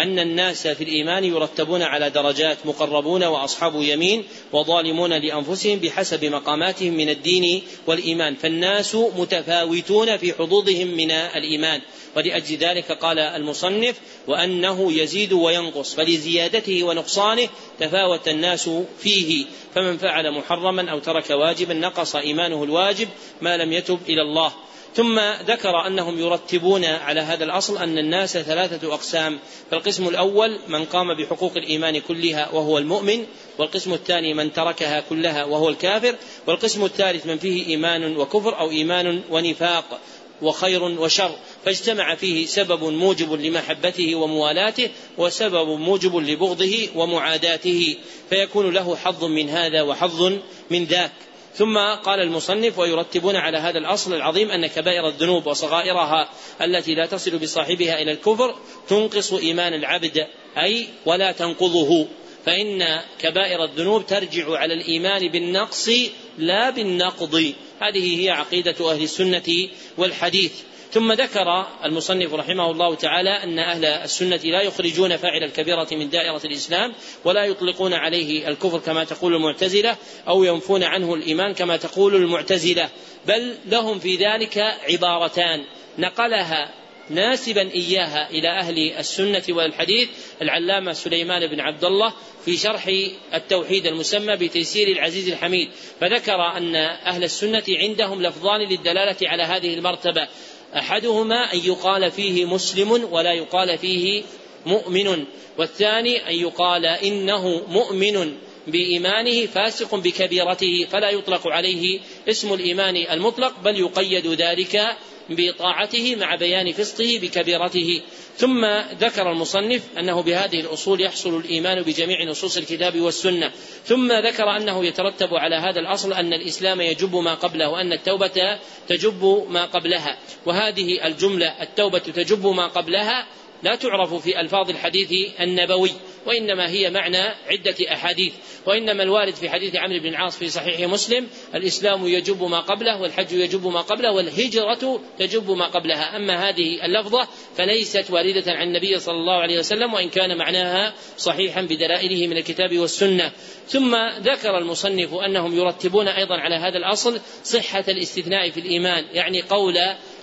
[0.00, 7.08] أن الناس في الإيمان يرتبون على درجات مقربون وأصحاب يمين وظالمون لأنفسهم بحسب مقاماتهم من
[7.08, 8.34] الدين والإيمان.
[8.34, 11.80] فالناس متفاوتون في حظوظهم من الإيمان.
[12.16, 17.48] ولأجل ذلك قال المصنف وأنه يزيد وينقص فلزيادته ونقصانه
[17.80, 18.70] تفاوت الناس
[19.00, 19.44] فيه.
[19.74, 23.08] فمن فعل محرما أو ترك واجبا نقص إيمانه الواجب
[23.40, 24.52] ما لم يتب إلى الله.
[24.94, 29.38] ثم ذكر أنهم يرتبون على هذا الأصل أن الناس ثلاثة أقسام.
[29.70, 33.26] فالقسم الأول من قام بحقوق الإيمان كلها وهو المؤمن
[33.58, 36.14] والقسم الثاني من تركها كلها وهو الكافر
[36.46, 40.00] والقسم الثالث من فيه إيمان وكفر أو إيمان ونفاق
[40.42, 41.30] وخير وشر.
[41.64, 44.88] فاجتمع فيه سبب موجب لمحبته وموالاته
[45.18, 47.96] وسبب موجب لبغضه ومعاداته.
[48.30, 50.32] فيكون له حظ من هذا وحظ
[50.70, 51.12] من ذاك.
[51.54, 56.28] ثم قال المصنف ويرتبون على هذا الأصل العظيم أن كبائر الذنوب وصغائرها
[56.62, 58.54] التي لا تصل بصاحبها إلى الكفر
[58.88, 60.26] تنقص إيمان العبد
[60.58, 62.06] أي ولا تنقضه.
[62.46, 65.90] فإن كبائر الذنوب ترجع على الإيمان بالنقص
[66.38, 67.52] لا بالنقض.
[67.80, 70.52] هذه هي عقيدة أهل السنة والحديث.
[70.92, 76.40] ثم ذكر المصنف رحمه الله تعالى أن أهل السنة لا يخرجون فاعل الكبيرة من دائرة
[76.44, 79.96] الإسلام ولا يطلقون عليه الكفر كما تقول المعتزلة
[80.28, 82.88] أو ينفون عنه الإيمان كما تقول المعتزلة
[83.26, 84.58] بل لهم في ذلك
[84.90, 85.64] عبارتان.
[85.98, 86.74] نقلها
[87.10, 90.08] ناسبا إياها إلى أهل السنة والحديث
[90.42, 92.12] العلامة سليمان بن عبد الله
[92.44, 92.90] في شرح
[93.34, 95.70] التوحيد المسمى بتيسير العزيز الحميد.
[96.00, 100.28] فذكر أن أهل السنة عندهم لفظان للدلالة على هذه المرتبة.
[100.76, 104.22] أحدهما أن يقال فيه مسلم ولا يقال فيه
[104.66, 105.24] مؤمن
[105.58, 108.34] والثاني أن يقال إنه مؤمن
[108.66, 114.96] بإيمانه فاسق بكبيرته فلا يطلق عليه اسم الإيمان المطلق بل يقيد ذلك
[115.30, 118.02] بطاعته مع بيان فسقه بكبيرته.
[118.36, 118.64] ثم
[119.00, 123.52] ذكر المصنف أنه بهذه الأصول يحصل الإيمان بجميع نصوص الكتاب والسنة.
[123.84, 128.58] ثم ذكر أنه يترتب على هذا الأصل أن الإسلام يجب ما قبله وأن التوبة
[128.88, 130.18] تجب ما قبلها.
[130.46, 133.26] وهذه الجملة التوبة تجب ما قبلها
[133.62, 135.90] لا تعرف في ألفاظ الحديث النبوي.
[136.26, 138.32] وإنما هي معنى عدة أحاديث.
[138.66, 143.32] وإنما الوارد في حديث عمرو بن العاص في صحيح مسلم الإسلام يجب ما قبله والحج
[143.32, 146.16] يجب ما قبله والهجرة تجب ما قبلها.
[146.16, 151.62] أما هذه اللفظة فليست واردة عن النبي صلى الله عليه وسلم وإن كان معناها صحيحا
[151.62, 153.32] بدلائله من الكتاب والسنة.
[153.68, 159.74] ثم ذكر المصنف أنهم يرتبون أيضا على هذا الأصل صحة الاستثناء في الإيمان يعني قول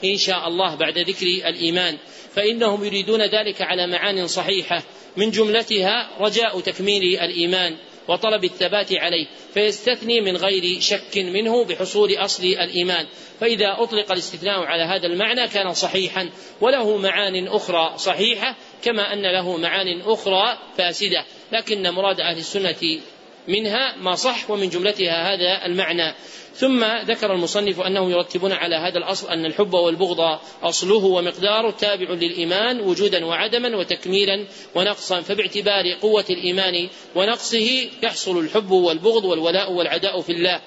[0.05, 1.97] ان شاء الله بعد ذكر الإيمان.
[2.35, 4.83] فإنهم يريدون ذلك على معان صحيحة.
[5.17, 7.75] من جملتها رجاء تكميل الإيمان
[8.07, 13.05] وطلب الثبات عليه فيستثني من غير شك منه بحصول أصل الإيمان.
[13.39, 16.29] فإذا أطلق الاستثناء على هذا المعنى كان صحيحا
[16.61, 21.25] وله معان أخرى صحيحة كما أن له معان أخرى فاسدة.
[21.51, 22.99] لكن مراد أهل السنة
[23.47, 26.13] منها ما صح ومن جملتها هذا المعنى.
[26.57, 32.81] ثم ذكر المصنف انه يرتبون على هذا الأصل أن الحب والبغض أصله ومقداره تابع للإيمان
[32.81, 40.61] وجودا وعدما وتكميلا ونقصا فباعتبار قوة الإيمان ونقصه يحصل الحب والبغض والولاء والعداء في الله.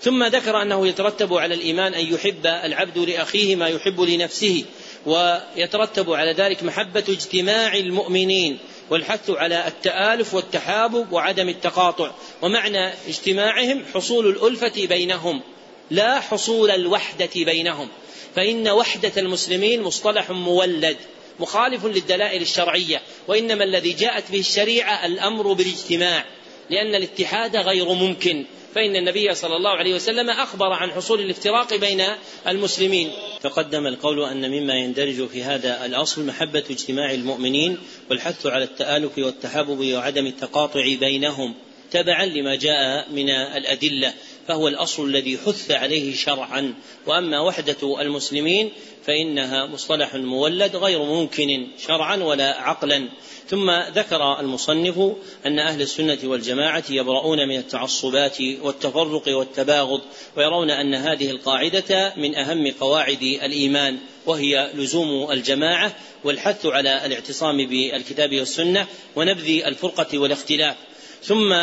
[0.00, 4.64] ثم ذكر أنه يترتب على الإيمان أن يحب العبد لأخيه ما يحب لنفسه
[5.06, 8.58] ويترتب على ذلك محبة اجتماع المؤمنين.
[8.90, 12.10] والحث على التآلف والتحابب وعدم التقاطع.
[12.42, 15.42] ومعنى اجتماعهم حصول الألفة بينهم
[15.90, 17.88] لا حصول الوحدة بينهم.
[18.36, 20.96] فإن وحدة المسلمين مصطلح مولد
[21.40, 23.02] مخالف للدلائل الشرعية.
[23.28, 26.24] وإنما الذي جاءت به الشريعة الأمر بالاجتماع
[26.70, 28.44] لأن الاتحاد غير ممكن.
[28.74, 32.02] فإن النبي صلى الله عليه وسلم أخبر عن حصول الافتراق بين
[32.48, 33.10] المسلمين.
[33.42, 37.78] تقدم القول أن مما يندرج في هذا الأصل محبة اجتماع المؤمنين
[38.10, 41.54] والحث على التآلف والتحابب وعدم التقاطع بينهم
[41.90, 44.14] تبعا لما جاء من الأدلة.
[44.48, 46.74] فهو الأصل الذي حث عليه شرعا.
[47.06, 48.72] وأما وحدة المسلمين
[49.06, 53.08] فإنها مصطلح مولد غير ممكن شرعا ولا عقلا.
[53.48, 54.98] ثم ذكر المصنف
[55.46, 60.00] أن أهل السنة والجماعة يبرؤون من التعصبات والتفرق والتباغض
[60.36, 68.38] ويرون أن هذه القاعدة من أهم قواعد الإيمان وهي لزوم الجماعة والحث على الاعتصام بالكتاب
[68.38, 68.86] والسنة
[69.16, 70.76] ونبذ الفرقة والاختلاف.
[71.22, 71.54] ثم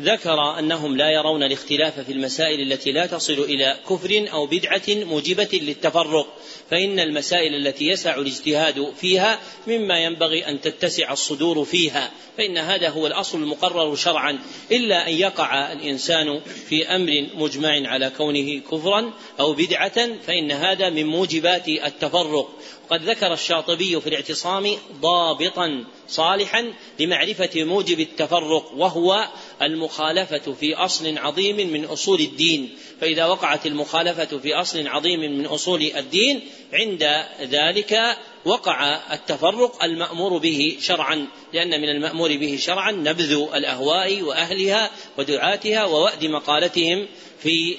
[0.00, 5.48] ذكر أنهم لا يرون الاختلاف في المسائل التي لا تصل إلى كفر أو بدعة موجبة
[5.52, 6.26] للتفرق
[6.70, 13.06] فإن المسائل التي يسع الاجتهاد فيها مما ينبغي أن تتسع الصدور فيها فإن هذا هو
[13.06, 14.38] الأصل المقرر شرعا
[14.72, 21.06] إلا أن يقع الإنسان في أمر مجمع على كونه كفرا أو بدعة فإن هذا من
[21.06, 22.48] موجبات التفرق.
[22.90, 29.28] قد ذكر الشاطبي في الاعتصام ضابطا صالحا لمعرفة موجب التفرق وهو
[29.62, 32.74] المخالفة في أصل عظيم من أصول الدين.
[33.00, 36.40] فإذا وقعت المخالفة في أصل عظيم من أصول الدين
[36.72, 41.26] عند ذلك وقع التفرق المأمور به شرعا.
[41.52, 47.06] لأن من المأمور به شرعا نبذ الأهواء وأهلها ودعاتها ووأد مقالتهم
[47.38, 47.76] في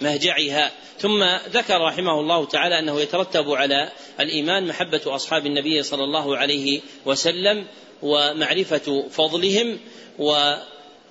[0.00, 0.72] مهجعها.
[0.98, 6.80] ثم ذكر رحمه الله تعالى أنه يترتب على الإيمان محبة أصحاب النبي صلى الله عليه
[7.06, 7.66] وسلم
[8.02, 9.78] ومعرفة فضلهم
[10.18, 10.54] و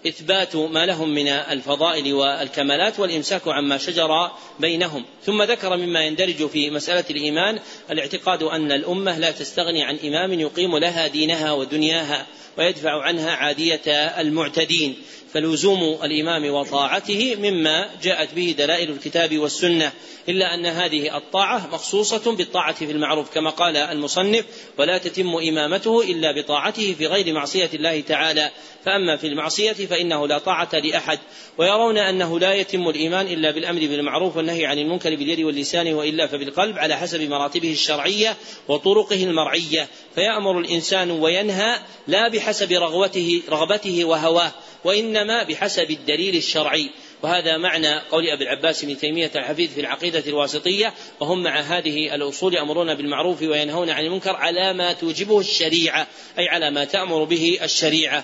[0.07, 5.05] إثبات ما لهم من الفضائل والكمالات والإمساك عما شجر بينهم.
[5.23, 7.59] ثم ذكر مما يندرج في مسألة الإيمان
[7.91, 12.27] الاعتقاد أن الأمة لا تستغني عن إمام يقيم لها دينها ودنياها
[12.57, 14.95] ويدفع عنها عادية المعتدين.
[15.35, 19.91] فلزوم الإمام وطاعته مما جاءت به دلائل الكتاب والسنة
[20.29, 24.45] إلا أن هذه الطاعة مخصوصة بالطاعة في المعروف كما قال المصنف
[24.77, 28.51] ولا تتم إمامته إلا بطاعته في غير معصية الله تعالى
[28.85, 31.19] فأما في المعصية فإنه لا طاعة لأحد
[31.57, 36.77] ويرون أنه لا يتم الإيمان إلا بالأمر بالمعروف والنهي عن المنكر باليد واللسان وإلا فبالقلب
[36.77, 39.87] على حسب مراتبه الشرعية وطرقه المرعية.
[40.15, 44.51] فيأمر الإنسان وينهى لا بحسب رغبته رغبته وهواه
[44.83, 46.89] وإنما بحسب الدليل الشرعي.
[47.23, 50.93] وهذا معنى قول أبي العباس بن تيمية الحفيد في العقيدة الواسطية.
[51.19, 56.07] وهم مع هذه الأصول يأمرون بالمعروف وينهون عن المنكر على ما توجبه الشريعة
[56.39, 58.23] أي على ما تأمر به الشريعة.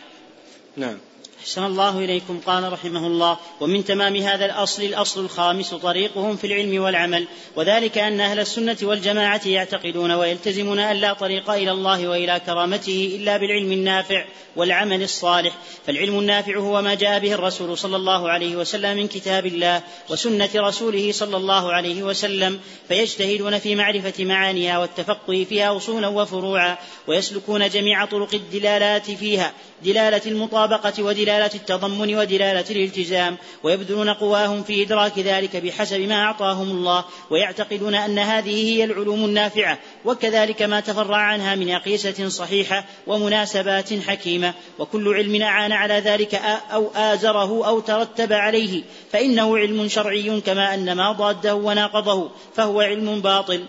[0.78, 1.11] نعم.
[1.42, 2.40] أحسن الله إليكم.
[2.46, 8.20] قال رحمه الله ومن تمام هذا الأصل الأصل الخامس طريقهم في العلم والعمل وذلك أن
[8.20, 14.26] أهل السنة والجماعة يعتقدون ويلتزمون أن لا طريق إلى الله وإلى كرامته إلا بالعلم النافع
[14.56, 15.54] والعمل الصالح.
[15.88, 20.50] فالعلم النافع هو ما جاء به الرسول صلى الله عليه وسلم من كتاب الله وسنة
[20.56, 26.78] رسوله صلى الله عليه وسلم فيجتهدون في معرفة معانيها والتفقه فيها أصولا وفروعا
[27.08, 35.20] ويسلكون جميع طرق الدلالات فيها دلالة المطابقة ودلالة التضمن ودلالة الالتزام ويبذلون قواهم في إدراك
[35.20, 41.56] ذلك بحسب ما أعطاهم الله ويعتقدون أن هذه هي العلوم النافعة وكذلك ما تفرع عنها
[41.56, 46.36] من أقيسة صحيحة ومناسبات حكيمة وكل علم أعان على ذلك
[46.74, 53.22] أو آزره أو ترتب عليه فإنه علم شرعي كما أن ما ضاده وناقضه فهو علم
[53.22, 53.66] باطل.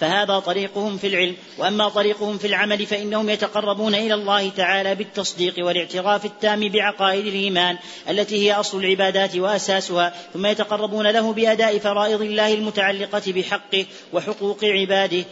[0.00, 1.36] فهذا طريقهم في العلم.
[1.58, 7.78] وأما طريقهم في العمل فإنهم يتقربون إلى الله تعالى بالتصديق والاعتراف التام بعقائد الإيمان
[8.10, 15.24] التي هي أصل العبادات وأساسها ثم يتقربون له بأداء فرائض الله المتعلقة بحقه وحقوق عباده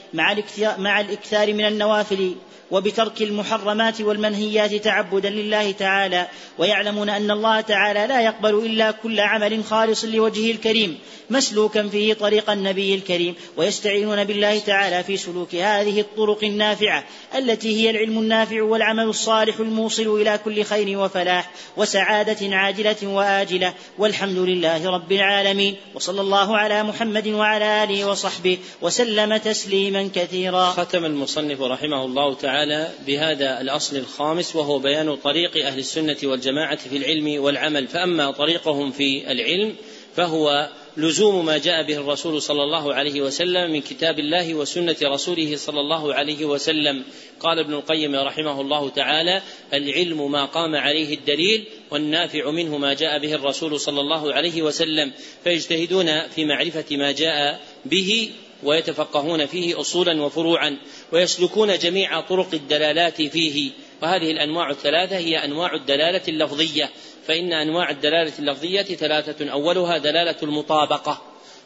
[0.78, 2.34] مع الإكثار من النوافل
[2.70, 6.28] وبترك المحرمات والمنهيات تعبدا لله تعالى.
[6.58, 10.98] ويعلمون أن الله تعالى لا يقبل إلا كل عمل خالص لوجهه الكريم
[11.30, 13.34] مسلوكا فيه طريق النبي الكريم.
[13.56, 17.05] ويستعينون بالله تعالى في سلوك هذه الطرق النافعة
[17.38, 24.38] التي هي العلم النافع والعمل الصالح الموصل إلى كل خير وفلاح وسعادة عاجلة وآجلة والحمد
[24.38, 30.70] لله رب العالمين وصلى الله على محمد وعلى آله وصحبه وسلم تسليما كثيرا.
[30.70, 36.96] ختم المصنف رحمه الله تعالى بهذا الأصل الخامس وهو بيان طريق أهل السنة والجماعة في
[36.96, 39.76] العلم والعمل فأما طريقهم في العلم
[40.16, 45.57] فهو لزوم ما جاء به الرسول صلى الله عليه وسلم من كتاب الله وسنة رسوله
[45.57, 47.05] صلى الله عليه وسلم.
[47.40, 49.43] قال ابن القيم رحمه الله تعالى
[49.74, 55.12] العلم ما قام عليه الدليل والنافع منه ما جاء به الرسول صلى الله عليه وسلم.
[55.45, 58.30] فيجتهدون في معرفة ما جاء به
[58.62, 60.78] ويتفقهون فيه اصولا وفروعا
[61.12, 63.70] ويسلكون جميع طرق الدلالات فيه.
[64.03, 66.90] وهذه الأنواع الثلاثة هي أنواع الدلالة اللفظية.
[67.26, 69.50] فإن أنواع الدلالة اللفظية ثلاثة.
[69.50, 71.22] أولها دلالة المطابقة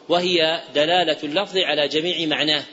[0.09, 2.63] وهي دلالة اللفظ على جميع معناه.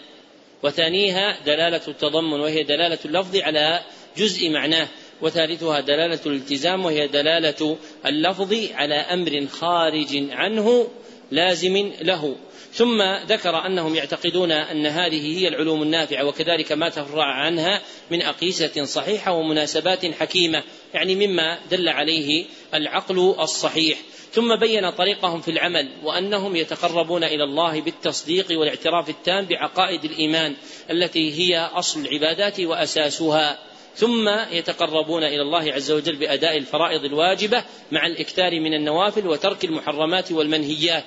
[0.62, 3.80] وثانيها دلالة التضمن وهي دلالة اللفظ على
[4.16, 4.88] جزء معناه.
[5.22, 7.76] وثالثها دلالة الالتزام وهي دلالة
[8.06, 10.88] اللفظ على أمر خارج عنه
[11.30, 12.36] لازم له.
[12.74, 18.84] ثم ذكر أنهم يعتقدون أن هذه هي العلوم النافعة وكذلك ما تفرع عنها من أقيسة
[18.84, 20.62] صحيحة ومناسبات حكيمة
[20.94, 23.98] يعني مما دل عليه العقل الصحيح.
[24.32, 30.54] ثم بين طريقهم في العمل وأنهم يتقربون إلى الله بالتصديق والاعتراف التام بعقائد الإيمان
[30.90, 33.58] التي هي أصل العبادات وأساسها.
[33.96, 40.32] ثم يتقربون إلى الله عز وجل بأداء الفرائض الواجبة مع الإكثار من النوافل وترك المحرمات
[40.32, 41.04] والمنهيات.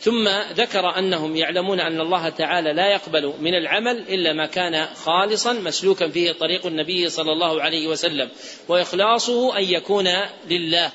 [0.00, 5.52] ثم ذكر أنهم يعلمون أن الله تعالى لا يقبل من العمل إلا ما كان خالصا
[5.52, 8.28] مسلوكا فيه طريق النبي صلى الله عليه وسلم
[8.68, 10.08] وإخلاصه أن يكون
[10.50, 10.92] لله.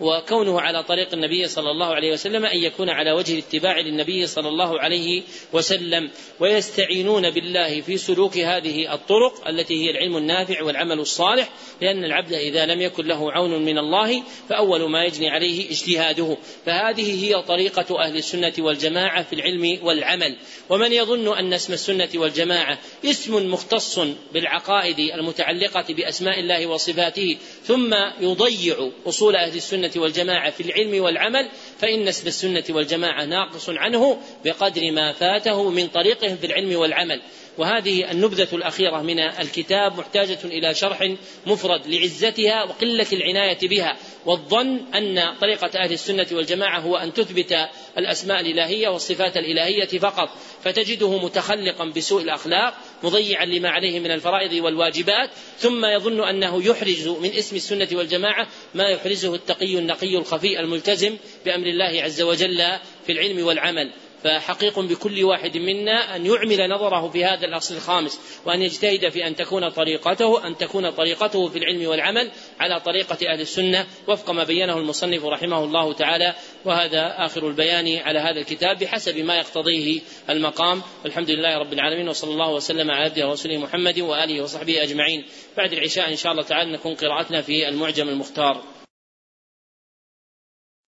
[0.00, 4.48] وكونه على طريق النبي صلى الله عليه وسلم أن يكون على وجه الاتباع للنبي صلى
[4.48, 5.22] الله عليه
[5.52, 11.48] وسلم ويستعينون بالله في سلوك هذه الطرق التي هي العلم النافع والعمل الصالح
[11.80, 16.36] لأن العبد إذا لم يكن له عون من الله فأول ما يجني عليه اجتهاده.
[16.66, 20.36] فهذه هي طريقة أهل السنة والجماعة في العلم والعمل.
[20.70, 23.98] ومن يظن أن اسم السنة والجماعة اسم مختص
[24.32, 31.48] بالعقائد المتعلقة بأسماء الله وصفاته ثم يضيع أصول أهل السنة السنة والجماعة في العلم والعمل
[31.78, 37.22] فإن اسم السنة والجماعة ناقص عنه بقدر ما فاته من طريقهم في العلم والعمل.
[37.58, 41.14] وهذه النبذة الأخيرة من الكتاب محتاجة إلى شرح
[41.46, 47.68] مفرد لعزتها وقلة العناية بها والظن أن طريقة أهل السنة والجماعة هو أن تثبت
[47.98, 50.28] الأسماء الإلهية والصفات الإلهية فقط
[50.64, 57.30] فتجده متخلقا بسوء الأخلاق مضيعا لما عليه من الفرائض والواجبات ثم يظن أنه يحرز من
[57.30, 62.62] اسم السنة والجماعة ما يحرزه التقي النقي الخفي الملتزم بأمر الله عز وجل
[63.06, 63.92] في العلم والعمل.
[64.24, 69.36] فحقيق بكل واحد منا أن يعمل نظره في هذا الأصل الخامس وأن يجتهد في أن
[69.36, 72.30] تكون طريقته أن تكون طريقته في العلم والعمل
[72.60, 76.34] على طريقة أهل السنة وفق ما بينه المصنف رحمه الله تعالى
[76.64, 80.00] وهذا آخر البيان على هذا الكتاب بحسب ما يقتضيه
[80.30, 80.82] المقام.
[81.04, 85.24] والحمد لله رب العالمين وصلى الله وسلم على عبده ورسوله محمد وآله وصحبه أجمعين.
[85.56, 88.77] بعد العشاء إن شاء الله تعالى نكون قراءتنا في المعجم المختار.